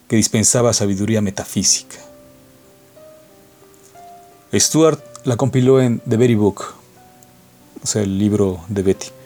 que 0.07 0.15
dispensaba 0.15 0.73
sabiduría 0.73 1.21
metafísica. 1.21 1.97
Stuart 4.53 4.99
la 5.23 5.37
compiló 5.37 5.81
en 5.81 6.01
The 6.07 6.17
Betty 6.17 6.35
Book, 6.35 6.65
o 7.83 7.87
sea, 7.87 8.03
el 8.03 8.19
libro 8.19 8.59
de 8.67 8.83
Betty. 8.83 9.18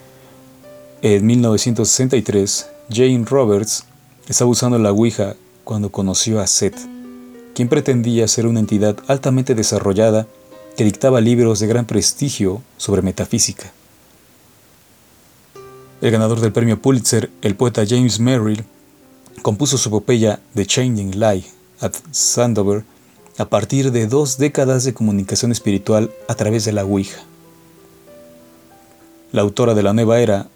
En 1.06 1.26
1963, 1.26 2.66
Jane 2.88 3.26
Roberts 3.26 3.84
estaba 4.26 4.50
usando 4.50 4.78
la 4.78 4.90
Ouija 4.90 5.36
cuando 5.62 5.92
conoció 5.92 6.40
a 6.40 6.46
Seth, 6.46 6.78
quien 7.54 7.68
pretendía 7.68 8.26
ser 8.26 8.46
una 8.46 8.60
entidad 8.60 8.96
altamente 9.06 9.54
desarrollada 9.54 10.26
que 10.78 10.84
dictaba 10.84 11.20
libros 11.20 11.60
de 11.60 11.66
gran 11.66 11.84
prestigio 11.84 12.62
sobre 12.78 13.02
metafísica. 13.02 13.70
El 16.00 16.10
ganador 16.10 16.40
del 16.40 16.52
premio 16.52 16.80
Pulitzer, 16.80 17.30
el 17.42 17.54
poeta 17.54 17.84
James 17.86 18.18
Merrill, 18.18 18.64
compuso 19.42 19.76
su 19.76 19.90
epopeya 19.90 20.40
The 20.54 20.64
Changing 20.64 21.20
Light 21.20 21.44
at 21.80 21.92
Sandover 22.12 22.82
a 23.36 23.44
partir 23.44 23.92
de 23.92 24.06
dos 24.06 24.38
décadas 24.38 24.84
de 24.84 24.94
comunicación 24.94 25.52
espiritual 25.52 26.10
a 26.28 26.34
través 26.34 26.64
de 26.64 26.72
la 26.72 26.86
Ouija. 26.86 27.20
La 29.32 29.42
autora 29.42 29.74
de 29.74 29.82
la 29.82 29.92
nueva 29.92 30.20
era, 30.20 30.48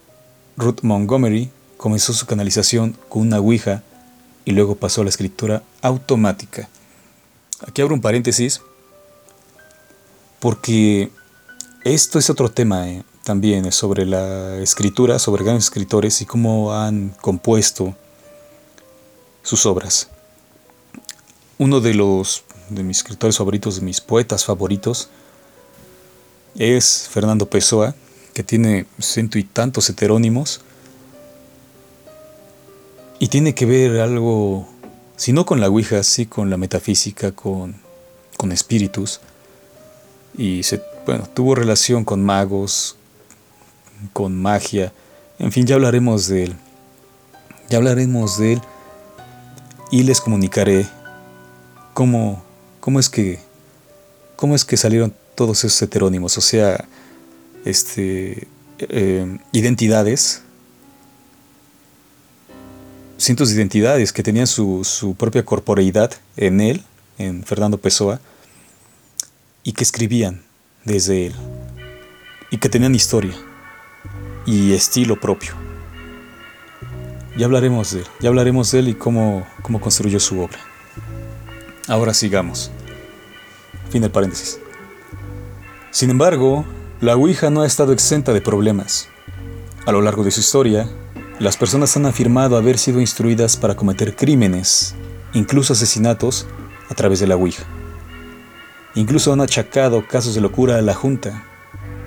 Ruth 0.58 0.82
Montgomery, 0.82 1.50
comenzó 1.78 2.12
su 2.12 2.26
canalización 2.26 2.94
con 3.08 3.22
una 3.22 3.38
Ouija 3.38 3.82
y 4.44 4.50
luego 4.50 4.74
pasó 4.74 5.00
a 5.00 5.04
la 5.04 5.10
escritura 5.10 5.62
automática. 5.80 6.68
Aquí 7.66 7.80
abro 7.80 7.94
un 7.94 8.02
paréntesis 8.02 8.60
porque 10.40 11.10
esto 11.84 12.18
es 12.18 12.28
otro 12.28 12.50
tema. 12.50 12.90
¿eh? 12.90 13.02
también 13.28 13.70
sobre 13.72 14.06
la 14.06 14.56
escritura, 14.56 15.18
sobre 15.18 15.44
grandes 15.44 15.64
escritores 15.64 16.22
y 16.22 16.24
cómo 16.24 16.72
han 16.72 17.10
compuesto 17.20 17.94
sus 19.42 19.66
obras. 19.66 20.08
Uno 21.58 21.82
de 21.82 21.92
los 21.92 22.42
de 22.70 22.82
mis 22.82 22.96
escritores 22.96 23.36
favoritos, 23.36 23.76
de 23.76 23.82
mis 23.82 24.00
poetas 24.00 24.46
favoritos, 24.46 25.10
es 26.56 27.06
Fernando 27.10 27.44
Pessoa, 27.44 27.94
que 28.38 28.44
tiene 28.44 28.86
ciento 29.00 29.36
y 29.36 29.42
tantos 29.42 29.90
heterónimos, 29.90 30.60
y 33.18 33.26
tiene 33.26 33.52
que 33.52 33.66
ver 33.66 33.98
algo, 33.98 34.68
si 35.16 35.32
no 35.32 35.44
con 35.44 35.60
la 35.60 35.66
Ouija, 35.66 36.04
sí 36.04 36.24
con 36.24 36.48
la 36.48 36.56
metafísica, 36.56 37.32
con, 37.32 37.74
con 38.36 38.52
espíritus, 38.52 39.18
y 40.36 40.62
se, 40.62 40.80
bueno, 41.04 41.28
tuvo 41.34 41.56
relación 41.56 42.04
con 42.04 42.22
magos, 42.22 42.94
con 44.12 44.40
magia. 44.40 44.92
En 45.40 45.50
fin, 45.50 45.66
ya 45.66 45.74
hablaremos 45.74 46.28
de 46.28 46.44
él. 46.44 46.56
Ya 47.68 47.78
hablaremos 47.78 48.38
de 48.38 48.52
él 48.52 48.62
y 49.90 50.04
les 50.04 50.20
comunicaré 50.20 50.86
cómo, 51.92 52.44
cómo 52.78 53.00
es 53.00 53.08
que 53.08 53.40
cómo 54.36 54.54
es 54.54 54.64
que 54.64 54.76
salieron 54.76 55.12
todos 55.34 55.64
esos 55.64 55.82
heterónimos, 55.82 56.38
o 56.38 56.40
sea, 56.40 56.86
este 57.68 58.48
eh, 58.78 59.38
identidades, 59.52 60.42
cientos 63.16 63.48
de 63.48 63.56
identidades 63.56 64.12
que 64.12 64.22
tenían 64.22 64.46
su, 64.46 65.16
propia 65.18 65.44
corporeidad 65.44 66.12
en 66.36 66.60
él, 66.60 66.84
en 67.18 67.42
Fernando 67.42 67.78
Pessoa, 67.78 68.20
y 69.64 69.72
que 69.72 69.82
escribían 69.82 70.42
desde 70.84 71.26
él, 71.26 71.34
y 72.50 72.58
que 72.58 72.68
tenían 72.68 72.94
historia 72.94 73.34
y 74.46 74.72
estilo 74.72 75.20
propio. 75.20 75.54
Ya 77.36 77.46
hablaremos 77.46 77.92
de 77.92 78.00
él, 78.00 78.06
ya 78.20 78.28
hablaremos 78.28 78.70
de 78.70 78.78
él 78.78 78.88
y 78.88 78.94
cómo, 78.94 79.46
cómo 79.62 79.80
construyó 79.80 80.20
su 80.20 80.40
obra. 80.40 80.58
Ahora 81.88 82.14
sigamos. 82.14 82.70
Fin 83.90 84.02
del 84.02 84.10
paréntesis. 84.10 84.58
Sin 85.90 86.10
embargo, 86.10 86.64
la 87.00 87.14
Ouija 87.14 87.48
no 87.48 87.62
ha 87.62 87.66
estado 87.66 87.92
exenta 87.92 88.32
de 88.32 88.40
problemas. 88.40 89.08
A 89.86 89.92
lo 89.92 90.02
largo 90.02 90.24
de 90.24 90.32
su 90.32 90.40
historia, 90.40 90.88
las 91.38 91.56
personas 91.56 91.96
han 91.96 92.06
afirmado 92.06 92.56
haber 92.56 92.76
sido 92.76 93.00
instruidas 93.00 93.56
para 93.56 93.76
cometer 93.76 94.16
crímenes, 94.16 94.96
incluso 95.32 95.74
asesinatos, 95.74 96.46
a 96.88 96.94
través 96.94 97.20
de 97.20 97.28
la 97.28 97.36
Ouija. 97.36 97.62
Incluso 98.96 99.32
han 99.32 99.40
achacado 99.40 100.08
casos 100.08 100.34
de 100.34 100.40
locura 100.40 100.76
a 100.76 100.82
la 100.82 100.94
Junta. 100.94 101.44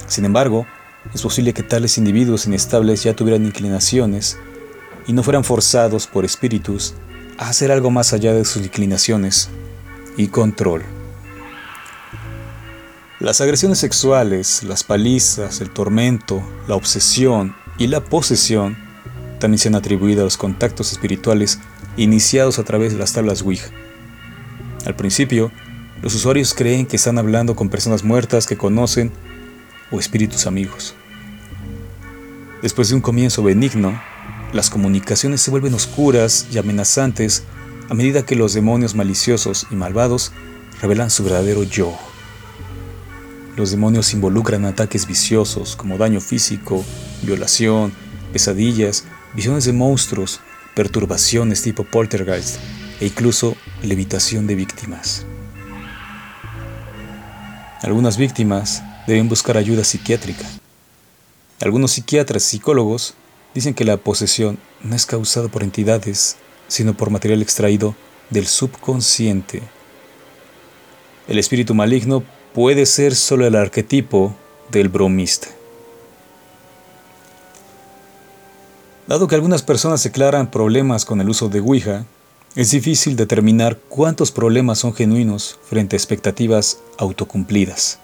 Sin 0.07 0.25
embargo, 0.25 0.65
es 1.13 1.21
posible 1.21 1.53
que 1.53 1.63
tales 1.63 1.97
individuos 1.97 2.45
inestables 2.45 3.03
ya 3.03 3.15
tuvieran 3.15 3.45
inclinaciones 3.45 4.37
y 5.07 5.13
no 5.13 5.23
fueran 5.23 5.45
forzados 5.45 6.05
por 6.05 6.25
espíritus 6.25 6.95
a 7.37 7.47
hacer 7.47 7.71
algo 7.71 7.91
más 7.91 8.11
allá 8.11 8.33
de 8.33 8.43
sus 8.43 8.63
inclinaciones 8.63 9.49
y 10.17 10.27
control. 10.27 10.83
Las 13.21 13.39
agresiones 13.39 13.77
sexuales, 13.77 14.63
las 14.63 14.83
palizas, 14.83 15.61
el 15.61 15.69
tormento, 15.69 16.41
la 16.67 16.73
obsesión 16.73 17.55
y 17.77 17.85
la 17.85 18.03
posesión 18.03 18.75
también 19.39 19.59
se 19.59 19.67
han 19.67 19.75
atribuido 19.75 20.21
a 20.21 20.23
los 20.23 20.37
contactos 20.37 20.91
espirituales 20.91 21.59
iniciados 21.97 22.57
a 22.57 22.63
través 22.63 22.93
de 22.93 22.97
las 22.97 23.13
tablas 23.13 23.43
Ouija. 23.43 23.69
Al 24.87 24.95
principio, 24.95 25.51
los 26.01 26.15
usuarios 26.15 26.55
creen 26.55 26.87
que 26.87 26.95
están 26.95 27.19
hablando 27.19 27.55
con 27.55 27.69
personas 27.69 28.03
muertas 28.03 28.47
que 28.47 28.57
conocen 28.57 29.11
o 29.91 29.99
espíritus 29.99 30.47
amigos. 30.47 30.95
Después 32.63 32.89
de 32.89 32.95
un 32.95 33.01
comienzo 33.01 33.43
benigno, 33.43 34.01
las 34.51 34.71
comunicaciones 34.71 35.41
se 35.41 35.51
vuelven 35.51 35.75
oscuras 35.75 36.47
y 36.51 36.57
amenazantes 36.57 37.43
a 37.87 37.93
medida 37.93 38.25
que 38.25 38.35
los 38.35 38.55
demonios 38.55 38.95
maliciosos 38.95 39.67
y 39.69 39.75
malvados 39.75 40.31
revelan 40.81 41.11
su 41.11 41.23
verdadero 41.23 41.61
yo. 41.61 41.95
Los 43.55 43.71
demonios 43.71 44.13
involucran 44.13 44.65
ataques 44.65 45.05
viciosos 45.05 45.75
como 45.75 45.97
daño 45.97 46.21
físico, 46.21 46.85
violación, 47.21 47.93
pesadillas, 48.31 49.03
visiones 49.33 49.65
de 49.65 49.73
monstruos, 49.73 50.39
perturbaciones 50.73 51.61
tipo 51.61 51.83
poltergeist 51.83 52.59
e 53.01 53.07
incluso 53.07 53.57
levitación 53.83 54.47
de 54.47 54.55
víctimas. 54.55 55.25
Algunas 57.81 58.15
víctimas 58.15 58.83
deben 59.05 59.27
buscar 59.27 59.57
ayuda 59.57 59.83
psiquiátrica. 59.83 60.45
Algunos 61.59 61.91
psiquiatras 61.91 62.45
y 62.45 62.49
psicólogos 62.57 63.15
dicen 63.53 63.73
que 63.73 63.85
la 63.85 63.97
posesión 63.97 64.59
no 64.81 64.95
es 64.95 65.05
causada 65.05 65.49
por 65.49 65.63
entidades, 65.63 66.37
sino 66.67 66.95
por 66.95 67.09
material 67.09 67.41
extraído 67.41 67.95
del 68.29 68.47
subconsciente. 68.47 69.61
El 71.27 71.37
espíritu 71.37 71.75
maligno 71.75 72.23
puede 72.53 72.85
ser 72.85 73.15
solo 73.15 73.45
el 73.45 73.55
arquetipo 73.55 74.35
del 74.69 74.89
bromista. 74.89 75.47
Dado 79.07 79.27
que 79.27 79.35
algunas 79.35 79.63
personas 79.63 80.03
declaran 80.03 80.51
problemas 80.51 81.05
con 81.05 81.21
el 81.21 81.29
uso 81.29 81.49
de 81.49 81.59
Ouija, 81.59 82.05
es 82.55 82.71
difícil 82.71 83.15
determinar 83.15 83.77
cuántos 83.89 84.31
problemas 84.31 84.79
son 84.79 84.93
genuinos 84.93 85.57
frente 85.63 85.95
a 85.95 85.99
expectativas 85.99 86.79
autocumplidas. 86.97 87.99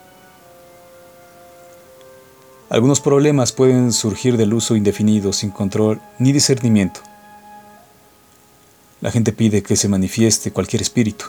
Algunos 2.70 3.00
problemas 3.00 3.54
pueden 3.54 3.94
surgir 3.94 4.36
del 4.36 4.54
uso 4.54 4.75
indefinido, 4.75 5.32
sin 5.32 5.51
control 5.51 6.01
ni 6.20 6.34
discernimiento. 6.34 7.00
La 9.00 9.12
gente 9.12 9.32
pide 9.32 9.63
que 9.63 9.77
se 9.77 9.88
manifieste 9.88 10.51
cualquier 10.51 10.82
espíritu. 10.82 11.27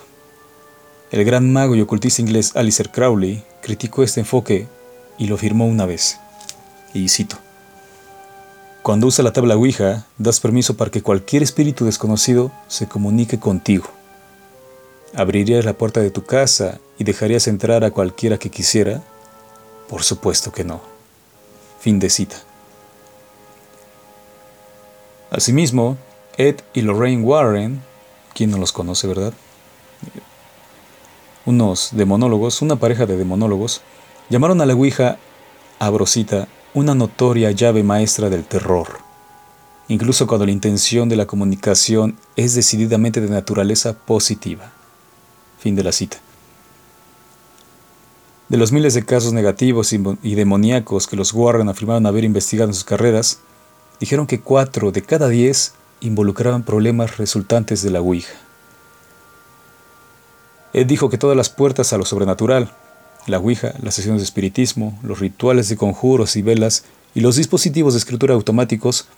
El 1.11 1.25
gran 1.25 1.51
mago 1.51 1.75
y 1.75 1.81
ocultista 1.81 2.21
inglés 2.21 2.53
Alistair 2.55 2.91
Crowley 2.91 3.43
criticó 3.63 4.03
este 4.03 4.21
enfoque 4.21 4.69
y 5.17 5.27
lo 5.27 5.37
afirmó 5.37 5.67
una 5.67 5.87
vez. 5.87 6.21
Y 6.93 7.09
cito. 7.09 7.37
Cuando 8.83 9.07
usa 9.07 9.25
la 9.25 9.33
tabla 9.33 9.57
Ouija, 9.57 10.07
das 10.19 10.39
permiso 10.39 10.77
para 10.77 10.91
que 10.91 11.03
cualquier 11.03 11.43
espíritu 11.43 11.87
desconocido 11.87 12.53
se 12.69 12.89
comunique 12.89 13.39
contigo. 13.39 13.87
¿Abrirías 15.15 15.65
la 15.65 15.73
puerta 15.73 16.01
de 16.01 16.11
tu 16.11 16.25
casa 16.25 16.79
y 16.99 17.05
dejarías 17.05 17.49
entrar 17.49 17.85
a 17.85 17.91
cualquiera 17.91 18.39
que 18.39 18.51
quisiera? 18.51 19.03
Por 19.89 20.03
supuesto 20.03 20.53
que 20.53 20.65
no. 20.65 20.81
Fin 21.81 21.99
de 21.99 22.11
cita. 22.11 22.37
Asimismo, 25.31 25.97
Ed 26.37 26.57
y 26.75 26.83
Lorraine 26.83 27.23
Warren, 27.23 27.83
quien 28.35 28.51
no 28.51 28.59
los 28.59 28.73
conoce, 28.73 29.07
verdad? 29.07 29.33
Unos 31.49 31.93
demonólogos, 31.93 32.61
una 32.61 32.77
pareja 32.77 33.07
de 33.07 33.17
demonólogos, 33.17 33.81
llamaron 34.29 34.61
a 34.61 34.67
la 34.67 34.75
Ouija 34.75 35.17
Abrosita 35.79 36.47
una 36.75 36.95
notoria 36.95 37.53
llave 37.53 37.83
maestra 37.83 38.29
del 38.29 38.45
terror, 38.45 38.99
incluso 39.89 40.27
cuando 40.27 40.45
la 40.45 40.53
intención 40.53 41.09
de 41.09 41.17
la 41.17 41.25
comunicación 41.25 42.19
es 42.37 42.55
decididamente 42.55 43.23
de 43.23 43.31
naturaleza 43.31 43.95
positiva. 43.95 44.73
Fin 45.59 45.75
de 45.75 45.85
la 45.85 45.93
cita. 45.93 46.19
De 48.51 48.59
los 48.59 48.71
miles 48.71 48.93
de 48.93 49.07
casos 49.07 49.33
negativos 49.33 49.95
y 49.95 50.35
demoníacos 50.35 51.07
que 51.07 51.17
los 51.17 51.33
Warren 51.33 51.71
afirmaron 51.71 52.05
haber 52.05 52.25
investigado 52.25 52.69
en 52.69 52.75
sus 52.75 52.85
carreras, 52.85 53.39
dijeron 54.01 54.27
que 54.27 54.43
cuatro 54.43 54.93
de 54.93 55.01
cada 55.01 55.29
diez 55.29 55.73
involucraban 56.01 56.63
problemas 56.63 57.17
resultantes 57.17 57.81
de 57.81 57.91
la 57.91 58.03
Ouija. 58.03 58.35
Él 60.73 60.87
dijo 60.87 61.09
que 61.09 61.19
todas 61.19 61.37
las 61.37 61.49
puertas 61.49 61.93
a 61.93 61.99
lo 61.99 62.05
sobrenatural, 62.05 62.73
la 63.27 63.39
Ouija, 63.39 63.75
las 63.83 63.95
sesiones 63.95 64.21
de 64.21 64.25
espiritismo, 64.25 64.99
los 65.03 65.21
rituales 65.21 65.69
de 65.69 65.77
conjuros 65.77 66.37
y 66.37 66.43
velas 66.43 66.85
y 67.15 67.21
los 67.21 67.37
dispositivos 67.37 67.95
de 67.95 67.99
escritura 67.99 68.35
automáticos 68.35 69.09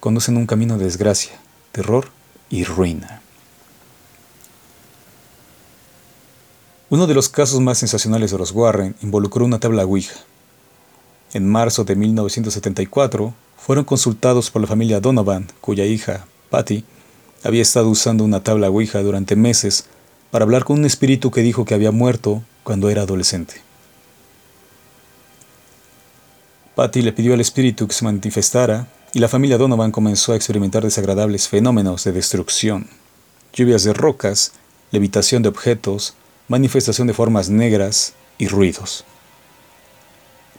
conducen 0.00 0.36
un 0.36 0.46
camino 0.46 0.78
de 0.78 0.84
desgracia, 0.84 1.32
terror 1.72 2.08
y 2.50 2.64
ruina. 2.64 3.22
Uno 6.90 7.06
de 7.06 7.14
los 7.14 7.28
casos 7.28 7.60
más 7.60 7.78
sensacionales 7.78 8.30
de 8.30 8.38
los 8.38 8.52
Warren 8.52 8.94
involucró 9.02 9.44
una 9.44 9.60
tabla 9.60 9.84
Ouija. 9.84 10.16
En 11.34 11.46
marzo 11.46 11.84
de 11.84 11.94
1974, 11.96 13.34
fueron 13.58 13.84
consultados 13.84 14.50
por 14.50 14.62
la 14.62 14.68
familia 14.68 15.00
Donovan, 15.00 15.48
cuya 15.60 15.84
hija, 15.84 16.24
Patty, 16.48 16.84
había 17.44 17.60
estado 17.60 17.90
usando 17.90 18.24
una 18.24 18.42
tabla 18.42 18.70
Ouija 18.70 19.02
durante 19.02 19.36
meses 19.36 19.84
para 20.30 20.44
hablar 20.44 20.64
con 20.64 20.78
un 20.78 20.84
espíritu 20.84 21.30
que 21.30 21.42
dijo 21.42 21.64
que 21.64 21.74
había 21.74 21.90
muerto 21.90 22.42
cuando 22.62 22.90
era 22.90 23.02
adolescente. 23.02 23.62
Patty 26.74 27.02
le 27.02 27.12
pidió 27.12 27.34
al 27.34 27.40
espíritu 27.40 27.88
que 27.88 27.94
se 27.94 28.04
manifestara 28.04 28.86
y 29.12 29.18
la 29.18 29.28
familia 29.28 29.58
Donovan 29.58 29.90
comenzó 29.90 30.32
a 30.32 30.36
experimentar 30.36 30.84
desagradables 30.84 31.48
fenómenos 31.48 32.04
de 32.04 32.12
destrucción, 32.12 32.88
lluvias 33.52 33.84
de 33.84 33.94
rocas, 33.94 34.52
levitación 34.90 35.42
de 35.42 35.48
objetos, 35.48 36.14
manifestación 36.46 37.08
de 37.08 37.14
formas 37.14 37.50
negras 37.50 38.14
y 38.36 38.48
ruidos. 38.48 39.04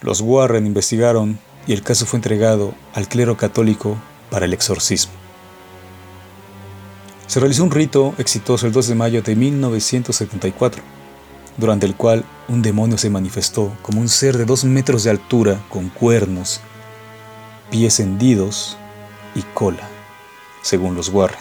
Los 0.02 0.22
Warren 0.22 0.66
investigaron 0.66 1.40
y 1.68 1.74
el 1.74 1.84
caso 1.84 2.06
fue 2.06 2.18
entregado 2.18 2.74
al 2.94 3.08
clero 3.08 3.38
católico 3.38 3.98
para 4.30 4.46
el 4.46 4.54
exorcismo. 4.54 5.29
Se 7.30 7.40
realizó 7.40 7.64
un 7.64 7.70
rito 7.70 8.16
exitoso 8.18 8.66
el 8.66 8.74
2 8.74 8.88
de 8.88 8.96
mayo 8.96 9.22
de 9.22 9.36
1974, 9.36 10.82
durante 11.58 11.86
el 11.86 11.94
cual 11.94 12.26
un 12.48 12.64
demonio 12.64 12.98
se 12.98 13.12
manifestó 13.12 13.72
como 13.84 14.02
un 14.02 14.10
ser 14.10 14.36
de 14.36 14.46
dos 14.46 14.64
metros 14.66 15.04
de 15.04 15.12
altura 15.12 15.64
con 15.70 15.90
cuernos, 15.90 16.60
pies 17.70 18.00
hendidos 18.00 18.78
y 19.36 19.44
cola, 19.54 19.88
según 20.64 20.96
los 20.96 21.10
Warren. 21.10 21.38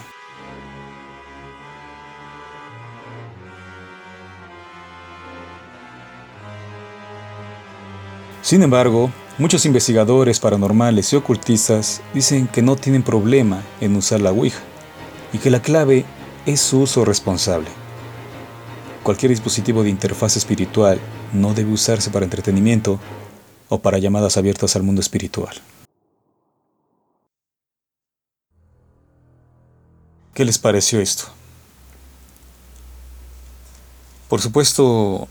Sin 8.42 8.62
embargo, 8.62 9.10
muchos 9.38 9.64
investigadores 9.64 10.38
paranormales 10.38 11.10
y 11.14 11.16
ocultistas 11.16 12.02
dicen 12.12 12.46
que 12.46 12.60
no 12.60 12.76
tienen 12.76 13.02
problema 13.02 13.62
en 13.80 13.96
usar 13.96 14.20
la 14.20 14.32
Ouija 14.32 14.67
y 15.32 15.38
que 15.38 15.50
la 15.50 15.62
clave 15.62 16.04
es 16.46 16.60
su 16.60 16.80
uso 16.80 17.04
responsable. 17.04 17.68
Cualquier 19.02 19.30
dispositivo 19.30 19.82
de 19.82 19.90
interfaz 19.90 20.36
espiritual 20.36 21.00
no 21.32 21.54
debe 21.54 21.72
usarse 21.72 22.10
para 22.10 22.24
entretenimiento 22.24 22.98
o 23.68 23.78
para 23.80 23.98
llamadas 23.98 24.36
abiertas 24.36 24.76
al 24.76 24.82
mundo 24.82 25.00
espiritual. 25.00 25.54
¿Qué 30.34 30.44
les 30.44 30.58
pareció 30.58 31.00
esto? 31.00 31.24
Por 34.28 34.40
supuesto, 34.40 35.26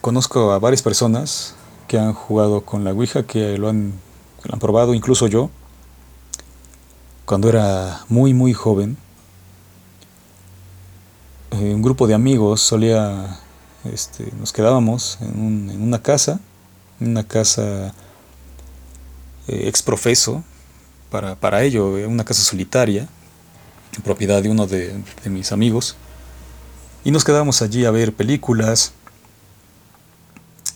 conozco 0.00 0.52
a 0.52 0.58
varias 0.58 0.82
personas 0.82 1.54
que 1.88 1.98
han 1.98 2.12
jugado 2.12 2.62
con 2.62 2.84
la 2.84 2.92
Ouija, 2.92 3.22
que 3.22 3.56
lo 3.56 3.68
han, 3.68 3.94
han 4.50 4.58
probado, 4.58 4.92
incluso 4.92 5.28
yo, 5.28 5.50
cuando 7.24 7.48
era 7.48 8.04
muy, 8.08 8.34
muy 8.34 8.52
joven. 8.52 8.98
Eh, 11.54 11.72
un 11.72 11.82
grupo 11.82 12.08
de 12.08 12.14
amigos 12.14 12.60
solía, 12.60 13.38
este, 13.84 14.28
nos 14.40 14.52
quedábamos 14.52 15.18
en, 15.20 15.80
una 15.80 16.02
casa, 16.02 16.40
una 17.00 17.22
casa 17.22 17.94
eh, 19.46 19.68
exprofeso, 19.68 20.42
para, 21.10 21.36
para 21.36 21.62
ello, 21.62 21.96
eh, 21.96 22.06
una 22.06 22.24
casa 22.24 22.42
solitaria, 22.42 23.06
propiedad 24.02 24.42
de 24.42 24.50
uno 24.50 24.66
de, 24.66 25.00
de 25.22 25.30
mis 25.30 25.52
amigos, 25.52 25.94
y 27.04 27.12
nos 27.12 27.22
quedábamos 27.22 27.62
allí 27.62 27.84
a 27.84 27.92
ver 27.92 28.12
películas, 28.12 28.92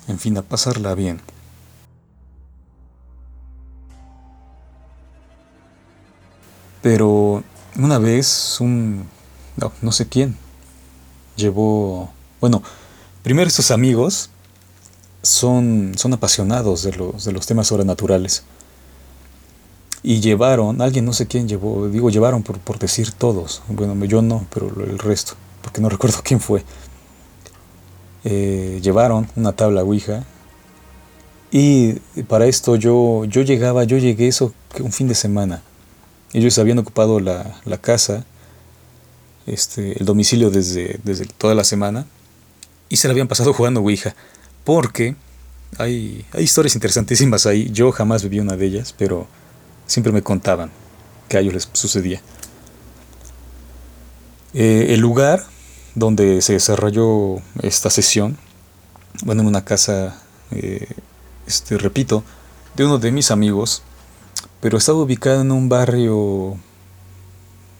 en 0.06 0.20
fin, 0.20 0.38
a 0.38 0.42
pasarla 0.42 0.94
bien. 0.94 1.20
Pero 6.82 7.42
una 7.76 7.98
vez 7.98 8.60
un... 8.60 9.06
No, 9.82 9.90
sé 9.90 10.08
quién. 10.08 10.36
Llevó... 11.38 12.11
Bueno, 12.40 12.62
primero 13.22 13.48
estos 13.48 13.70
amigos 13.70 14.29
son, 15.22 15.92
son 15.96 16.12
apasionados 16.12 16.83
de 16.83 16.92
los, 16.92 17.24
de 17.24 17.33
los 17.33 17.46
temas 17.46 17.68
sobrenaturales. 17.68 18.42
Y 20.03 20.20
llevaron, 20.20 20.83
alguien 20.83 21.05
no 21.05 21.12
sé 21.12 21.27
quién 21.27 21.48
llevó, 21.48 21.88
digo 21.88 22.11
llevaron 22.11 22.42
por, 22.42 22.59
por 22.59 22.79
decir 22.79 23.12
todos. 23.12 23.62
Bueno, 23.68 24.05
yo 24.05 24.20
no, 24.20 24.46
pero 24.53 24.68
el 24.85 24.98
resto, 24.98 25.35
porque 25.62 25.81
no 25.81 25.88
recuerdo 25.94 26.18
quién 26.22 26.40
fue. 26.40 26.64
Eh, 28.24 28.81
llevaron 28.83 29.29
una 29.37 29.53
tabla 29.53 29.85
Ouija 29.85 30.24
y 31.51 31.94
para 32.29 32.46
esto 32.46 32.77
yo, 32.77 33.24
yo 33.24 33.42
llegaba, 33.42 33.85
yo 33.85 33.96
llegué 33.96 34.29
eso 34.29 34.53
un 34.81 34.92
fin 34.92 35.09
de 35.09 35.14
semana. 35.14 35.62
Ellos 36.33 36.59
habían 36.59 36.79
ocupado 36.79 37.20
la, 37.20 37.61
casa 37.81 38.27
este, 39.52 39.98
el 39.98 40.06
domicilio 40.06 40.50
desde, 40.50 41.00
desde 41.02 41.26
toda 41.26 41.54
la 41.54 41.64
semana 41.64 42.06
y 42.88 42.96
se 42.96 43.08
la 43.08 43.12
habían 43.12 43.28
pasado 43.28 43.52
jugando 43.52 43.80
Ouija. 43.80 44.14
Porque 44.64 45.16
hay, 45.78 46.24
hay 46.32 46.44
historias 46.44 46.74
interesantísimas 46.74 47.46
ahí. 47.46 47.70
Yo 47.72 47.92
jamás 47.92 48.22
viví 48.22 48.40
una 48.40 48.56
de 48.56 48.66
ellas, 48.66 48.94
pero 48.96 49.26
siempre 49.87 50.12
me 50.12 50.22
contaban 50.22 50.70
que 51.28 51.37
a 51.37 51.40
ellos 51.40 51.54
les 51.54 51.68
sucedía. 51.72 52.22
Eh, 54.54 54.87
el 54.90 55.00
lugar 55.00 55.44
donde 55.94 56.40
se 56.42 56.54
desarrolló 56.54 57.37
esta 57.62 57.90
sesión, 57.90 58.38
bueno, 59.22 59.42
en 59.42 59.48
una 59.48 59.64
casa, 59.64 60.22
eh, 60.50 60.87
este, 61.46 61.76
repito, 61.76 62.24
de 62.76 62.84
uno 62.84 62.98
de 62.98 63.12
mis 63.12 63.30
amigos, 63.30 63.82
pero 64.61 64.78
estaba 64.78 64.98
ubicado 64.98 65.42
en 65.42 65.52
un 65.52 65.68
barrio, 65.68 66.56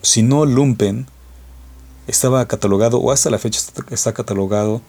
si 0.01 0.21
no 0.21 0.45
lumpen, 0.45 1.07
estaba 2.09 2.45
catalogado, 2.47 2.99
o 2.99 3.11
hasta 3.11 3.29
la 3.29 3.39
fecha 3.39 3.61
está 3.89 4.13
catalogado, 4.13 4.81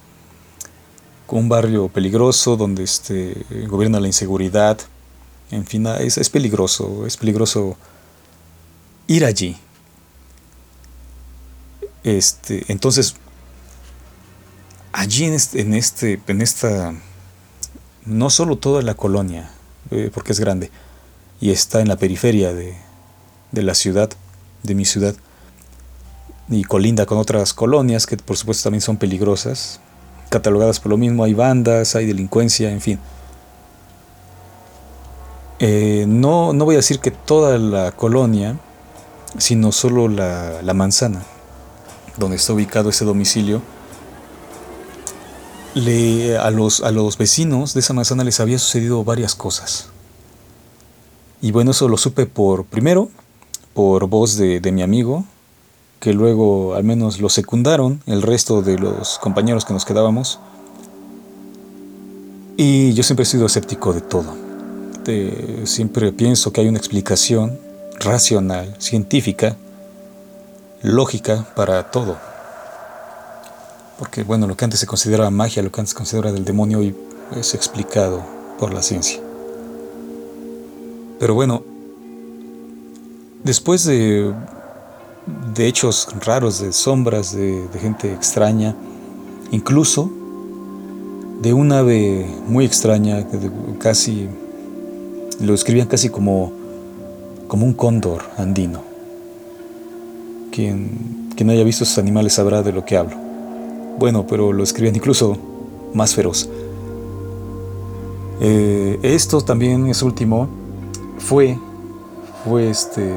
como 1.26 1.42
un 1.42 1.48
barrio 1.48 1.88
peligroso, 1.88 2.56
donde 2.56 2.82
este, 2.82 3.44
gobierna 3.68 4.00
la 4.00 4.08
inseguridad, 4.08 4.78
en 5.50 5.66
fin, 5.66 5.86
es, 5.86 6.18
es 6.18 6.30
peligroso, 6.30 7.06
es 7.06 7.16
peligroso 7.16 7.76
ir 9.06 9.24
allí. 9.24 9.56
Este, 12.02 12.64
entonces, 12.68 13.16
allí 14.92 15.24
en 15.24 15.34
este, 15.34 15.60
en 15.60 15.74
este, 15.74 16.20
en 16.26 16.42
esta, 16.42 16.94
no 18.06 18.30
solo 18.30 18.56
toda 18.56 18.82
la 18.82 18.94
colonia, 18.94 19.50
eh, 19.90 20.10
porque 20.12 20.32
es 20.32 20.40
grande, 20.40 20.70
y 21.40 21.50
está 21.50 21.80
en 21.80 21.88
la 21.88 21.96
periferia 21.96 22.52
de, 22.54 22.76
de 23.52 23.62
la 23.62 23.74
ciudad, 23.74 24.10
de 24.62 24.74
mi 24.74 24.84
ciudad, 24.84 25.14
y 26.50 26.64
colinda 26.64 27.06
con 27.06 27.18
otras 27.18 27.54
colonias 27.54 28.06
que 28.06 28.16
por 28.16 28.36
supuesto 28.36 28.64
también 28.64 28.82
son 28.82 28.96
peligrosas, 28.96 29.80
catalogadas 30.28 30.80
por 30.80 30.90
lo 30.90 30.96
mismo, 30.96 31.24
hay 31.24 31.32
bandas, 31.32 31.94
hay 31.94 32.06
delincuencia, 32.06 32.70
en 32.70 32.80
fin. 32.80 32.98
Eh, 35.60 36.04
no, 36.08 36.52
no 36.52 36.64
voy 36.64 36.74
a 36.74 36.78
decir 36.78 36.98
que 36.98 37.10
toda 37.10 37.56
la 37.58 37.92
colonia, 37.92 38.58
sino 39.38 39.72
solo 39.72 40.08
la, 40.08 40.60
la 40.62 40.74
manzana, 40.74 41.22
donde 42.16 42.36
está 42.36 42.52
ubicado 42.52 42.90
ese 42.90 43.04
domicilio, 43.04 43.62
le, 45.74 46.36
a, 46.36 46.50
los, 46.50 46.80
a 46.82 46.90
los 46.90 47.16
vecinos 47.16 47.74
de 47.74 47.80
esa 47.80 47.92
manzana 47.92 48.24
les 48.24 48.40
había 48.40 48.58
sucedido 48.58 49.04
varias 49.04 49.36
cosas. 49.36 49.88
Y 51.40 51.52
bueno, 51.52 51.70
eso 51.70 51.88
lo 51.88 51.96
supe 51.96 52.26
por, 52.26 52.64
primero, 52.64 53.08
por 53.72 54.06
voz 54.08 54.36
de, 54.36 54.60
de 54.60 54.72
mi 54.72 54.82
amigo, 54.82 55.24
que 56.00 56.14
luego 56.14 56.74
al 56.74 56.82
menos 56.82 57.20
lo 57.20 57.28
secundaron 57.28 58.00
el 58.06 58.22
resto 58.22 58.62
de 58.62 58.78
los 58.78 59.18
compañeros 59.18 59.66
que 59.66 59.74
nos 59.74 59.84
quedábamos. 59.84 60.40
Y 62.56 62.94
yo 62.94 63.02
siempre 63.02 63.24
he 63.24 63.26
sido 63.26 63.46
escéptico 63.46 63.92
de 63.92 64.00
todo. 64.00 64.34
siempre 65.64 66.12
pienso 66.12 66.52
que 66.52 66.62
hay 66.62 66.68
una 66.68 66.78
explicación 66.78 67.58
racional, 67.98 68.74
científica, 68.78 69.56
lógica 70.82 71.46
para 71.54 71.90
todo. 71.90 72.16
Porque 73.98 74.22
bueno, 74.22 74.46
lo 74.46 74.56
que 74.56 74.64
antes 74.64 74.80
se 74.80 74.86
consideraba 74.86 75.30
magia, 75.30 75.62
lo 75.62 75.70
que 75.70 75.80
antes 75.80 75.90
se 75.90 75.96
consideraba 75.96 76.32
del 76.32 76.44
demonio 76.44 76.78
hoy 76.78 76.94
es 77.36 77.54
explicado 77.54 78.24
por 78.58 78.72
la 78.72 78.82
ciencia. 78.82 79.20
Pero 81.18 81.34
bueno, 81.34 81.62
después 83.44 83.84
de 83.84 84.32
de 85.54 85.66
hechos 85.66 86.08
raros, 86.24 86.60
de 86.60 86.72
sombras, 86.72 87.32
de, 87.34 87.66
gente 87.80 88.12
extraña, 88.12 88.74
incluso 89.50 90.10
de 91.40 91.52
un 91.52 91.72
ave 91.72 92.26
muy 92.46 92.64
extraña, 92.64 93.26
casi 93.78 94.28
lo 95.40 95.54
escribían 95.54 95.88
casi 95.88 96.10
como, 96.10 96.52
como 97.48 97.64
un 97.64 97.72
cóndor 97.72 98.22
andino. 98.36 98.82
Quien, 100.52 101.30
quien 101.36 101.50
haya 101.50 101.64
visto 101.64 101.84
esos 101.84 101.98
animales 101.98 102.34
sabrá 102.34 102.62
de 102.62 102.72
lo 102.72 102.84
que 102.84 102.96
hablo. 102.96 103.16
Bueno, 103.98 104.26
pero 104.26 104.52
lo 104.52 104.62
escribían 104.62 104.96
incluso 104.96 105.36
más 105.94 106.14
feroz. 106.14 106.48
Eh, 108.40 108.98
esto 109.02 109.40
también 109.42 109.86
es 109.86 110.02
último 110.02 110.48
fue, 111.18 111.58
fue 112.44 112.70
este, 112.70 113.14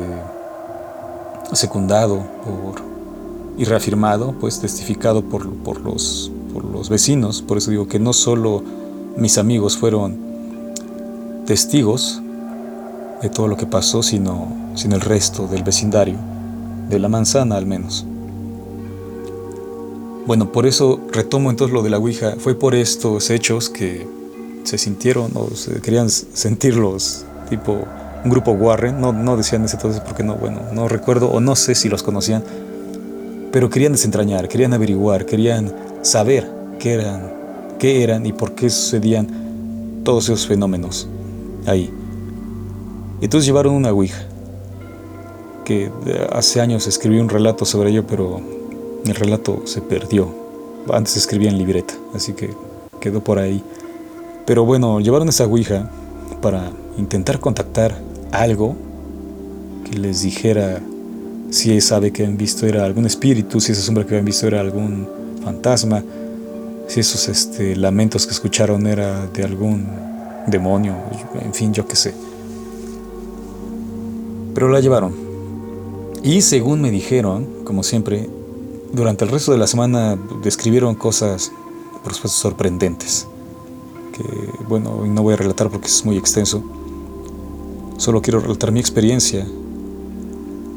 secundado 1.56 2.24
por, 2.44 2.82
y 3.58 3.66
reafirmado, 3.66 4.34
pues 4.40 4.60
testificado 4.60 5.24
por, 5.24 5.50
por, 5.50 5.82
los, 5.82 6.32
por 6.54 6.66
los 6.66 6.90
vecinos. 6.90 7.42
Por 7.42 7.58
eso 7.58 7.72
digo 7.72 7.88
que 7.88 8.00
no 8.00 8.14
solo 8.14 8.64
mis 9.18 9.38
amigos 9.38 9.78
fueron 9.78 10.18
testigos 11.46 12.22
de 13.22 13.30
todo 13.30 13.48
lo 13.48 13.58
que 13.58 13.66
pasó, 13.66 14.04
sino, 14.04 14.48
sino 14.76 14.96
el 14.96 15.02
resto 15.02 15.48
del 15.48 15.64
vecindario, 15.64 16.18
de 16.90 17.00
la 17.00 17.10
manzana 17.10 17.56
al 17.56 17.66
menos. 17.66 18.06
Bueno, 20.26 20.52
por 20.52 20.66
eso 20.66 21.02
retomo 21.12 21.50
entonces 21.50 21.74
lo 21.74 21.84
de 21.84 21.90
la 21.90 21.98
Ouija. 21.98 22.36
Fue 22.40 22.56
por 22.56 22.76
estos 22.76 23.30
hechos 23.30 23.70
que 23.70 24.08
se 24.64 24.78
sintieron 24.78 25.32
o 25.36 25.50
se 25.54 25.82
querían 25.82 26.10
sentirlos 26.10 27.26
tipo 27.50 27.86
un 28.24 28.30
grupo 28.30 28.52
Warren, 28.52 29.02
no, 29.02 29.12
no 29.12 29.36
decían 29.36 29.66
ese 29.66 29.76
entonces 29.76 30.02
porque 30.02 30.24
no, 30.24 30.36
bueno, 30.36 30.62
no 30.72 30.88
recuerdo 30.88 31.30
o 31.30 31.40
no 31.40 31.56
sé 31.56 31.76
si 31.76 31.90
los 31.90 32.04
conocían, 32.04 32.44
pero 33.52 33.70
querían 33.70 33.92
desentrañar, 33.92 34.48
querían 34.48 34.74
averiguar, 34.74 35.26
querían 35.26 35.74
saber 36.02 36.50
qué 36.80 36.94
eran, 36.94 37.34
qué 37.80 38.04
eran 38.04 38.26
y 38.26 38.34
por 38.34 38.54
qué 38.54 38.70
sucedían 38.70 40.02
todos 40.04 40.26
esos 40.26 40.48
fenómenos 40.48 41.08
ahí. 41.66 41.92
Entonces 43.22 43.46
llevaron 43.46 43.74
una 43.74 43.92
Ouija, 43.92 44.24
que 45.64 45.92
hace 46.32 46.62
años 46.62 46.88
escribí 46.88 47.20
un 47.20 47.30
relato 47.30 47.66
sobre 47.66 47.90
ello, 47.90 48.06
pero 48.08 48.42
el 49.06 49.16
relato 49.16 49.62
se 49.66 49.82
perdió. 49.82 50.28
Antes 50.92 51.16
escribía 51.16 51.50
en 51.50 51.58
libreta, 51.58 51.94
así 52.14 52.34
que 52.34 52.54
quedó 53.00 53.24
por 53.24 53.40
ahí. 53.40 53.64
Pero 54.46 54.66
bueno, 54.66 55.00
llevaron 55.00 55.30
esa 55.30 55.46
Ouija 55.46 55.90
para 56.42 56.72
intentar 56.98 57.40
contactar 57.40 57.96
algo 58.34 58.76
que 59.86 59.98
les 59.98 60.24
dijera 60.24 60.82
si 61.52 61.80
sabe 61.82 62.12
que 62.12 62.26
han 62.26 62.36
visto 62.36 62.66
era 62.66 62.84
algún 62.84 63.06
espíritu, 63.06 63.62
si 63.62 63.72
esa 63.72 63.82
sombra 63.82 64.04
que 64.04 64.10
habían 64.16 64.26
visto 64.26 64.48
era 64.48 64.60
algún 64.60 65.08
fantasma, 65.44 66.04
si 66.88 67.00
esos 67.00 67.30
este, 67.30 67.76
lamentos 67.76 68.26
que 68.26 68.34
escucharon 68.34 68.88
era 68.88 69.28
de 69.28 69.44
algún 69.44 69.86
demonio, 70.48 70.96
en 71.40 71.54
fin, 71.54 71.74
yo 71.74 71.88
qué 71.88 71.96
sé. 71.96 72.14
Pero 74.56 74.70
la 74.70 74.80
llevaron. 74.80 75.14
Y 76.24 76.42
según 76.42 76.82
me 76.82 76.90
dijeron, 76.90 77.48
como 77.64 77.84
siempre, 77.84 78.28
durante 78.94 79.26
el 79.26 79.32
resto 79.32 79.52
de 79.52 79.60
la 79.60 79.68
semana 79.68 80.18
describieron 80.44 80.96
cosas, 80.96 81.52
por 82.04 82.16
supuesto, 82.16 82.40
sorprendentes. 82.40 83.28
Que, 84.14 84.24
bueno, 84.68 85.06
no 85.06 85.22
voy 85.22 85.34
a 85.34 85.38
relatar 85.38 85.70
porque 85.70 85.88
es 85.88 86.04
muy 86.04 86.18
extenso 86.18 86.64
Solo 88.04 88.22
quiero 88.22 88.42
relatar 88.42 88.74
mi 88.74 88.82
experiencia. 88.82 89.48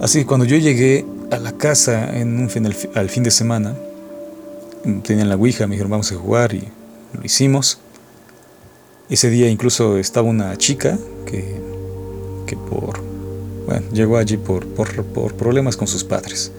Así 0.01 0.21
que 0.21 0.27
cuando 0.27 0.47
yo 0.47 0.59
llegué 0.59 1.05
a 1.33 1.39
la 1.39 1.51
casa 1.51 2.17
en 2.17 2.39
un 2.39 2.49
fin, 2.49 2.73
al 2.95 3.11
fin 3.11 3.25
de 3.25 3.33
semana, 3.33 3.75
tenían 5.03 5.29
la 5.29 5.35
Ouija, 5.35 5.67
me 5.67 5.73
dijeron 5.73 5.91
vamos 5.91 6.13
a 6.13 6.15
jugar 6.15 6.55
y 6.55 6.69
lo 7.13 7.25
hicimos. 7.25 7.81
Ese 9.11 9.29
día 9.29 9.51
incluso 9.51 9.99
estaba 9.99 10.29
una 10.29 10.57
chica 10.57 11.01
que, 11.27 11.61
que 12.47 12.57
por, 12.57 13.03
llegó 13.93 14.19
allí 14.19 14.37
por, 14.37 14.65
por, 14.69 15.05
por 15.07 15.35
problemas 15.35 15.77
con 15.77 15.89
sus 15.89 16.05
padres. 16.05 16.53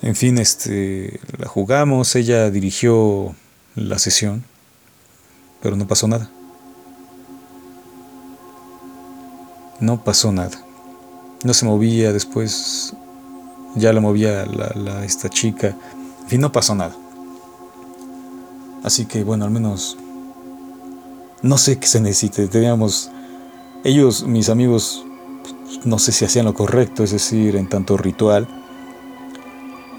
En 0.00 0.14
fin, 0.14 0.38
este, 0.38 1.18
la 1.38 1.48
jugamos, 1.48 2.14
ella 2.14 2.52
dirigió 2.52 3.34
la 3.74 3.98
sesión, 3.98 4.44
pero 5.60 5.74
no 5.74 5.88
pasó 5.88 6.06
nada. 6.06 6.30
No 9.80 10.02
pasó 10.02 10.32
nada. 10.32 10.58
No 11.44 11.54
se 11.54 11.64
movía, 11.64 12.12
después 12.12 12.94
ya 13.76 13.92
la 13.92 14.00
movía 14.00 14.44
la, 14.46 15.04
esta 15.04 15.28
chica. 15.28 15.68
En 16.22 16.28
fin, 16.28 16.40
no 16.40 16.50
pasó 16.50 16.74
nada. 16.74 16.96
Así 18.82 19.06
que 19.06 19.22
bueno, 19.22 19.44
al 19.44 19.50
menos 19.52 19.96
no 21.42 21.58
sé 21.58 21.78
qué 21.78 21.86
se 21.86 22.00
necesite. 22.00 22.48
Teníamos, 22.48 23.10
ellos, 23.84 24.24
mis 24.24 24.48
amigos, 24.48 25.04
no 25.84 26.00
sé 26.00 26.10
si 26.10 26.24
hacían 26.24 26.46
lo 26.46 26.54
correcto, 26.54 27.04
es 27.04 27.12
decir, 27.12 27.54
en 27.54 27.68
tanto 27.68 27.96
ritual. 27.96 28.48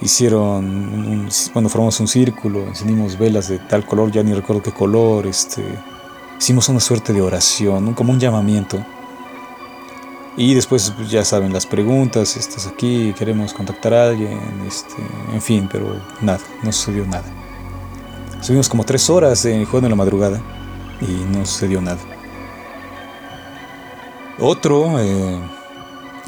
Hicieron, 0.01 1.29
bueno, 1.53 1.69
formamos 1.69 1.99
un 2.01 2.07
círculo, 2.07 2.67
encendimos 2.67 3.17
velas 3.17 3.47
de 3.47 3.59
tal 3.59 3.85
color, 3.85 4.11
ya 4.11 4.23
ni 4.23 4.33
recuerdo 4.33 4.63
qué 4.63 4.71
color, 4.71 5.27
este, 5.27 5.63
hicimos 6.37 6.69
una 6.69 6.79
suerte 6.79 7.11
de 7.11 7.21
oración, 7.21 7.93
como 7.93 8.13
un 8.13 8.19
llamamiento 8.19 8.83
Y 10.37 10.53
después 10.53 10.93
pues, 10.95 11.09
ya 11.09 11.25
saben 11.25 11.51
las 11.51 11.65
preguntas, 11.65 12.37
estás 12.37 12.67
aquí, 12.67 13.13
queremos 13.17 13.53
contactar 13.53 13.93
a 13.93 14.09
alguien, 14.09 14.39
este, 14.65 14.95
en 15.33 15.41
fin, 15.41 15.67
pero 15.71 15.99
nada, 16.21 16.39
no 16.63 16.71
sucedió 16.71 17.05
nada. 17.05 17.25
Subimos 18.41 18.69
como 18.69 18.85
tres 18.85 19.09
horas 19.09 19.43
en 19.45 19.65
juego 19.65 19.85
en 19.85 19.91
la 19.91 19.95
madrugada 19.97 20.41
y 21.01 21.11
no 21.35 21.45
sucedió 21.45 21.81
nada. 21.81 21.99
Otro, 24.39 24.99
eh, 24.99 25.39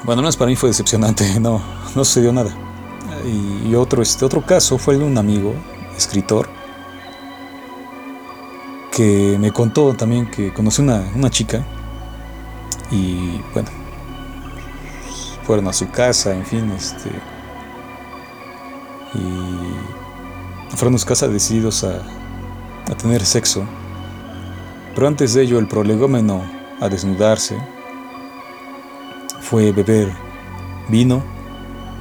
bueno, 0.03 0.21
no 0.21 0.27
es 0.27 0.35
para 0.35 0.49
mí 0.49 0.55
fue 0.55 0.69
decepcionante, 0.69 1.39
no, 1.39 1.61
no 1.95 2.03
sucedió 2.05 2.33
nada. 2.33 2.53
Y, 3.25 3.75
otro, 3.75 4.01
este 4.01 4.25
otro 4.25 4.43
caso 4.45 4.77
fue 4.77 4.95
el 4.95 5.01
de 5.01 5.05
un 5.05 5.17
amigo, 5.17 5.53
escritor, 5.95 6.49
que 8.91 9.37
me 9.39 9.51
contó 9.51 9.93
también 9.93 10.29
que 10.29 10.51
conoció 10.51 10.83
una, 10.83 11.03
una 11.15 11.29
chica 11.29 11.63
y 12.89 13.39
bueno, 13.53 13.69
fueron 15.43 15.67
a 15.67 15.73
su 15.73 15.89
casa, 15.89 16.33
en 16.33 16.45
fin, 16.45 16.71
este. 16.71 17.09
Y 19.13 20.75
fueron 20.75 20.95
a 20.95 20.97
su 20.97 21.05
casa 21.05 21.27
decididos 21.27 21.83
a, 21.83 22.01
a 22.89 22.95
tener 22.95 23.25
sexo. 23.25 23.65
Pero 24.95 25.07
antes 25.07 25.33
de 25.33 25.43
ello, 25.43 25.59
el 25.59 25.67
prolegómeno 25.67 26.43
a 26.79 26.89
desnudarse 26.89 27.57
fue 29.41 29.71
beber 29.71 30.11
vino 30.89 31.23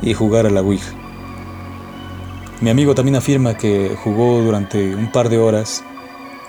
y 0.03 0.14
jugar 0.14 0.46
a 0.46 0.50
la 0.50 0.61
Ouija. 0.61 0.92
Mi 2.61 2.70
amigo 2.70 2.94
también 2.94 3.16
afirma 3.16 3.57
que 3.57 3.96
jugó 4.03 4.42
durante 4.42 4.94
un 4.94 5.11
par 5.11 5.29
de 5.29 5.38
horas, 5.38 5.83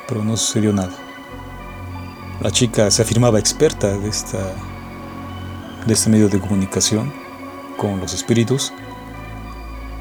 pero 0.08 0.23
no 0.23 0.36
sucedió 0.36 0.73
nada. 0.73 0.93
La 2.41 2.51
chica 2.51 2.89
se 2.91 3.01
afirmaba 3.01 3.39
experta 3.39 3.97
de 3.97 4.10
esta 4.10 4.54
de 5.86 5.94
este 5.94 6.10
medio 6.10 6.30
de 6.30 6.39
comunicación 6.39 7.12
con 7.78 8.00
los 8.00 8.13
espíritus, 8.13 8.74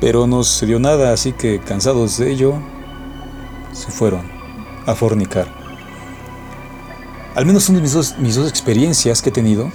pero 0.01 0.27
no 0.27 0.43
sucedió 0.45 0.79
nada, 0.79 1.13
así 1.13 1.33
que 1.33 1.61
cansados 1.61 2.19
de 2.19 2.31
ello, 2.31 2.55
se 3.73 3.91
fueron 3.91 4.23
a 4.87 4.95
fornicar. 4.95 5.47
Al 7.35 7.47
menos 7.47 7.65
son 7.65 7.81
mis 7.81 7.93
dos, 7.93 8.19
mis 8.19 8.37
dos 8.37 8.49
experiencias 8.49 9.23
que 9.23 9.29
he 9.31 9.33
tenido, 9.33 9.71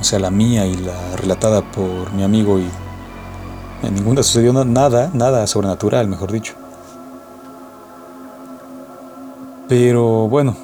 o 0.00 0.04
sea, 0.04 0.18
la 0.18 0.30
mía 0.30 0.66
y 0.66 0.74
la 0.74 1.16
relatada 1.16 1.62
por 1.62 2.12
mi 2.12 2.22
amigo, 2.22 2.58
y 2.58 2.68
en 3.82 3.94
ninguna 3.94 4.22
sucedió 4.22 4.52
nada, 4.64 5.10
nada 5.12 5.46
sobrenatural, 5.46 6.08
mejor 6.08 6.32
dicho. 6.32 6.54
Pero 9.68 10.28
bueno, 10.28 10.56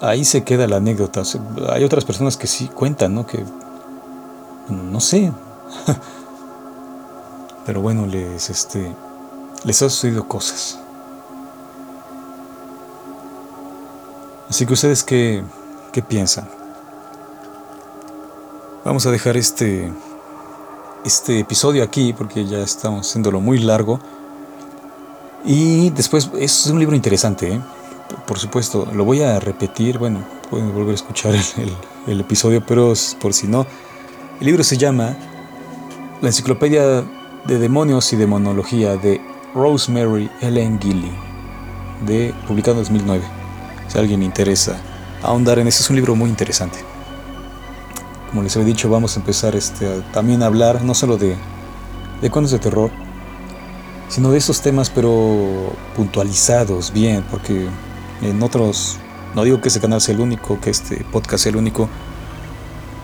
ahí 0.00 0.24
se 0.24 0.44
queda 0.44 0.66
la 0.66 0.76
anécdota. 0.76 1.22
Hay 1.70 1.84
otras 1.84 2.04
personas 2.04 2.36
que 2.36 2.46
sí 2.46 2.68
cuentan, 2.68 3.14
¿no? 3.14 3.26
Que 3.26 3.44
no 4.68 5.00
sé. 5.00 5.32
Pero 7.66 7.80
bueno, 7.80 8.06
les 8.06 8.50
este 8.50 8.94
les 9.64 9.82
ha 9.82 9.90
sucedido 9.90 10.26
cosas. 10.26 10.78
Así 14.48 14.66
que 14.66 14.72
ustedes 14.72 15.04
qué, 15.04 15.44
qué 15.92 16.02
piensan? 16.02 16.48
Vamos 18.84 19.06
a 19.06 19.10
dejar 19.10 19.36
este 19.36 19.92
este 21.04 21.40
episodio 21.40 21.82
aquí 21.82 22.12
porque 22.12 22.46
ya 22.46 22.58
estamos 22.58 23.08
haciéndolo 23.08 23.40
muy 23.40 23.58
largo. 23.58 24.00
Y 25.44 25.90
después 25.90 26.30
es 26.38 26.66
un 26.66 26.78
libro 26.78 26.94
interesante, 26.94 27.54
¿eh? 27.54 27.60
Por 28.26 28.38
supuesto, 28.38 28.88
lo 28.92 29.04
voy 29.04 29.22
a 29.22 29.40
repetir, 29.40 29.98
bueno, 29.98 30.24
pueden 30.48 30.72
volver 30.72 30.92
a 30.92 30.94
escuchar 30.94 31.34
el, 32.06 32.20
episodio, 32.20 32.64
pero 32.66 32.92
por 33.20 33.32
si 33.32 33.46
no, 33.46 33.66
el 34.40 34.46
libro 34.46 34.64
se 34.64 34.76
llama 34.76 35.16
La 36.20 36.28
Enciclopedia 36.28 37.04
de 37.46 37.58
Demonios 37.58 38.12
y 38.12 38.16
Demonología 38.16 38.96
de 38.96 39.20
Rosemary 39.54 40.30
Ellen 40.40 40.80
Gilly, 40.80 41.12
de, 42.06 42.34
publicado 42.46 42.78
en 42.78 42.82
2009. 42.84 43.24
Si 43.88 43.98
alguien 43.98 44.20
le 44.20 44.26
interesa 44.26 44.80
ahondar 45.22 45.58
en 45.58 45.68
eso, 45.68 45.82
es 45.82 45.90
un 45.90 45.96
libro 45.96 46.14
muy 46.14 46.30
interesante. 46.30 46.78
Como 48.28 48.42
les 48.42 48.54
he 48.56 48.64
dicho, 48.64 48.88
vamos 48.88 49.16
a 49.16 49.20
empezar 49.20 49.56
este, 49.56 50.02
también 50.12 50.42
a 50.42 50.46
hablar 50.46 50.82
no 50.82 50.94
solo 50.94 51.16
de, 51.16 51.36
de 52.20 52.30
cuentos 52.30 52.52
de 52.52 52.60
terror, 52.60 52.90
sino 54.08 54.30
de 54.30 54.38
esos 54.38 54.60
temas, 54.60 54.90
pero 54.90 55.72
puntualizados 55.96 56.92
bien, 56.92 57.24
porque 57.30 57.68
en 58.22 58.42
otros, 58.42 58.98
no 59.34 59.44
digo 59.44 59.60
que 59.60 59.68
este 59.68 59.80
canal 59.80 60.00
sea 60.00 60.14
el 60.14 60.20
único, 60.20 60.60
que 60.60 60.70
este 60.70 61.04
podcast 61.12 61.44
sea 61.44 61.50
el 61.50 61.56
único, 61.56 61.88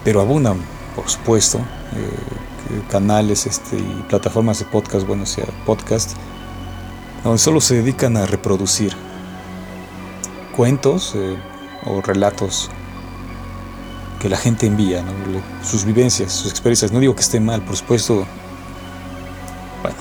pero 0.05 0.21
abundan, 0.21 0.59
por 0.95 1.09
supuesto, 1.09 1.59
eh, 1.59 2.83
canales 2.91 3.47
este, 3.47 3.77
y 3.77 4.05
plataformas 4.09 4.59
de 4.59 4.65
podcast, 4.67 5.07
bueno, 5.07 5.27
sea 5.27 5.47
podcast, 5.65 6.13
donde 7.25 7.39
solo 7.39 7.61
se 7.61 7.77
dedican 7.77 8.17
a 8.17 8.27
reproducir 8.27 8.95
cuentos 10.57 11.13
eh, 11.15 11.37
o 11.85 12.01
relatos 12.01 12.71
que 14.21 14.29
la 14.29 14.37
gente 14.37 14.67
envía, 14.67 15.05
sus 15.63 15.85
vivencias, 15.85 16.33
sus 16.33 16.51
experiencias. 16.51 16.91
No 16.91 17.01
digo 17.01 17.15
que 17.15 17.21
esté 17.21 17.39
mal, 17.39 17.63
por 17.63 17.77
supuesto, 17.77 18.27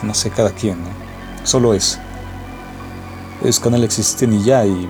no 0.04 0.13
sé, 0.13 0.30
cada 0.30 0.51
quien, 0.51 0.80
¿no? 0.82 0.89
Solo 1.45 1.73
es. 1.73 1.99
Es 3.43 3.60
canal 3.60 3.84
existen 3.84 4.34
y 4.34 4.43
ya, 4.43 4.65
y 4.65 4.89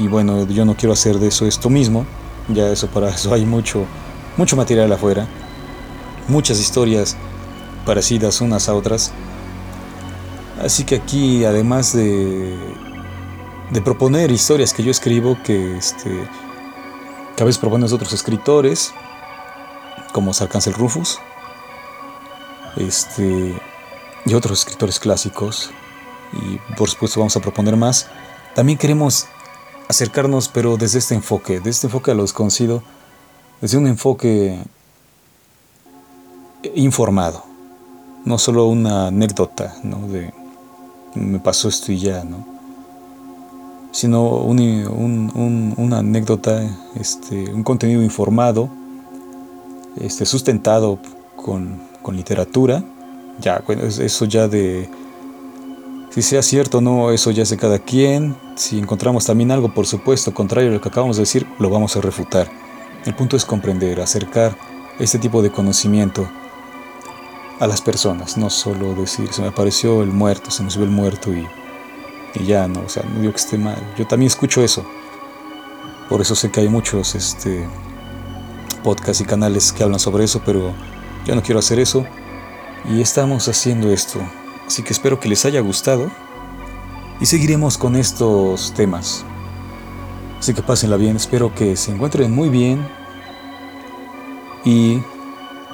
y 0.00 0.08
bueno, 0.08 0.46
yo 0.46 0.64
no 0.64 0.74
quiero 0.74 0.94
hacer 0.94 1.18
de 1.18 1.28
eso 1.28 1.46
esto 1.46 1.68
mismo, 1.68 2.06
ya 2.48 2.68
eso 2.68 2.86
para 2.86 3.10
eso 3.10 3.34
hay 3.34 3.44
mucho, 3.44 3.84
mucho 4.38 4.56
material 4.56 4.90
afuera, 4.90 5.28
muchas 6.26 6.58
historias 6.58 7.16
parecidas 7.84 8.40
unas 8.40 8.68
a 8.70 8.74
otras. 8.74 9.12
Así 10.64 10.84
que 10.84 10.96
aquí, 10.96 11.44
además 11.44 11.92
de, 11.92 12.56
de 13.70 13.82
proponer 13.82 14.30
historias 14.30 14.72
que 14.72 14.82
yo 14.82 14.90
escribo, 14.90 15.36
que, 15.44 15.76
este, 15.76 16.10
que 17.36 17.42
a 17.42 17.46
veces 17.46 17.58
proponen 17.58 17.92
otros 17.92 18.14
escritores, 18.14 18.94
como 20.14 20.32
Sarkansel 20.32 20.72
Rufus, 20.72 21.18
este, 22.76 23.54
y 24.24 24.34
otros 24.34 24.60
escritores 24.60 24.98
clásicos, 24.98 25.70
y 26.32 26.58
por 26.74 26.88
supuesto 26.88 27.20
vamos 27.20 27.36
a 27.36 27.40
proponer 27.40 27.76
más, 27.76 28.08
también 28.54 28.78
queremos 28.78 29.28
acercarnos, 29.90 30.48
pero 30.48 30.76
desde 30.76 30.98
este 31.00 31.14
enfoque, 31.14 31.54
desde 31.58 31.70
este 31.70 31.86
enfoque 31.88 32.12
a 32.12 32.14
lo 32.14 32.22
desconocido, 32.22 32.82
desde 33.60 33.76
un 33.76 33.86
enfoque 33.86 34.58
informado, 36.74 37.44
no 38.24 38.38
solo 38.38 38.66
una 38.66 39.08
anécdota, 39.08 39.74
¿no? 39.82 40.06
De 40.08 40.32
me 41.14 41.40
pasó 41.40 41.68
esto 41.68 41.90
y 41.90 41.98
ya, 41.98 42.22
¿no? 42.24 42.46
Sino 43.92 44.28
una 44.30 45.98
anécdota, 45.98 46.62
este, 46.94 47.52
un 47.52 47.64
contenido 47.64 48.02
informado, 48.02 48.68
este, 49.96 50.24
sustentado 50.24 51.00
con, 51.34 51.82
con 52.00 52.16
literatura, 52.16 52.84
ya, 53.40 53.62
eso 53.98 54.24
ya 54.26 54.46
de 54.46 54.88
si 56.10 56.22
sea 56.22 56.42
cierto 56.42 56.78
o 56.78 56.80
no, 56.80 57.12
eso 57.12 57.30
ya 57.30 57.44
es 57.44 57.50
de 57.50 57.56
cada 57.56 57.78
quien. 57.78 58.36
Si 58.56 58.78
encontramos 58.78 59.26
también 59.26 59.52
algo, 59.52 59.72
por 59.72 59.86
supuesto, 59.86 60.34
contrario 60.34 60.70
a 60.70 60.74
lo 60.74 60.80
que 60.80 60.88
acabamos 60.88 61.16
de 61.16 61.22
decir, 61.22 61.46
lo 61.60 61.70
vamos 61.70 61.96
a 61.96 62.00
refutar. 62.00 62.50
El 63.06 63.14
punto 63.14 63.36
es 63.36 63.44
comprender, 63.44 64.00
acercar 64.00 64.56
este 64.98 65.20
tipo 65.20 65.40
de 65.40 65.52
conocimiento 65.52 66.28
a 67.60 67.66
las 67.68 67.80
personas, 67.80 68.36
no 68.36 68.50
solo 68.50 68.94
decir, 68.94 69.32
se 69.32 69.42
me 69.42 69.48
apareció 69.48 70.02
el 70.02 70.10
muerto, 70.10 70.50
se 70.50 70.62
me 70.64 70.70
subió 70.70 70.86
el 70.86 70.92
muerto 70.92 71.32
y, 71.32 71.46
y 72.34 72.44
ya, 72.44 72.66
no, 72.66 72.80
o 72.80 72.88
sea, 72.88 73.04
no 73.04 73.20
digo 73.20 73.32
que 73.32 73.38
esté 73.38 73.56
mal. 73.56 73.78
Yo 73.96 74.06
también 74.06 74.26
escucho 74.26 74.64
eso. 74.64 74.84
Por 76.08 76.20
eso 76.20 76.34
sé 76.34 76.50
que 76.50 76.60
hay 76.60 76.68
muchos 76.68 77.14
este, 77.14 77.68
podcasts 78.82 79.20
y 79.20 79.24
canales 79.26 79.72
que 79.72 79.84
hablan 79.84 80.00
sobre 80.00 80.24
eso, 80.24 80.42
pero 80.44 80.72
yo 81.24 81.36
no 81.36 81.42
quiero 81.42 81.60
hacer 81.60 81.78
eso. 81.78 82.04
Y 82.88 83.00
estamos 83.00 83.46
haciendo 83.46 83.92
esto 83.92 84.20
Así 84.70 84.84
que 84.84 84.92
espero 84.92 85.18
que 85.18 85.28
les 85.28 85.44
haya 85.46 85.60
gustado 85.60 86.08
y 87.20 87.26
seguiremos 87.26 87.76
con 87.76 87.96
estos 87.96 88.72
temas. 88.72 89.24
Así 90.38 90.54
que 90.54 90.62
pásenla 90.62 90.96
bien, 90.96 91.16
espero 91.16 91.52
que 91.52 91.74
se 91.74 91.90
encuentren 91.90 92.30
muy 92.30 92.50
bien 92.50 92.86
y 94.64 95.02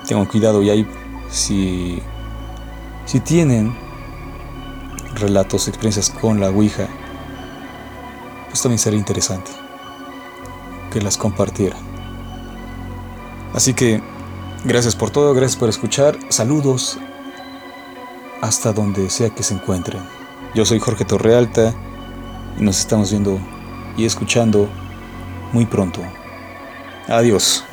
tengan 0.09 0.25
cuidado 0.25 0.63
y 0.63 0.71
ahí 0.71 0.87
si, 1.29 2.01
si 3.05 3.21
tienen 3.21 3.77
relatos, 5.17 5.69
experiencias 5.69 6.09
con 6.09 6.41
la 6.41 6.49
Ouija, 6.49 6.89
pues 8.49 8.63
también 8.63 8.79
sería 8.79 8.99
interesante 8.99 9.51
que 10.91 11.03
las 11.03 11.19
compartieran. 11.19 11.81
Así 13.53 13.75
que 13.75 14.01
gracias 14.65 14.97
por 14.97 15.11
todo, 15.11 15.35
gracias 15.35 15.59
por 15.59 15.69
escuchar, 15.69 16.19
saludos 16.31 16.99
hasta 18.41 18.73
donde 18.73 19.11
sea 19.11 19.31
que 19.31 19.43
se 19.43 19.55
encuentren. 19.55 20.03
Yo 20.55 20.65
soy 20.65 20.79
Jorge 20.79 21.05
Torrealta 21.05 21.75
y 22.59 22.63
nos 22.63 22.79
estamos 22.79 23.11
viendo 23.11 23.39
y 23.97 24.05
escuchando 24.05 24.69
muy 25.53 25.67
pronto. 25.67 26.01
Adiós. 27.09 27.65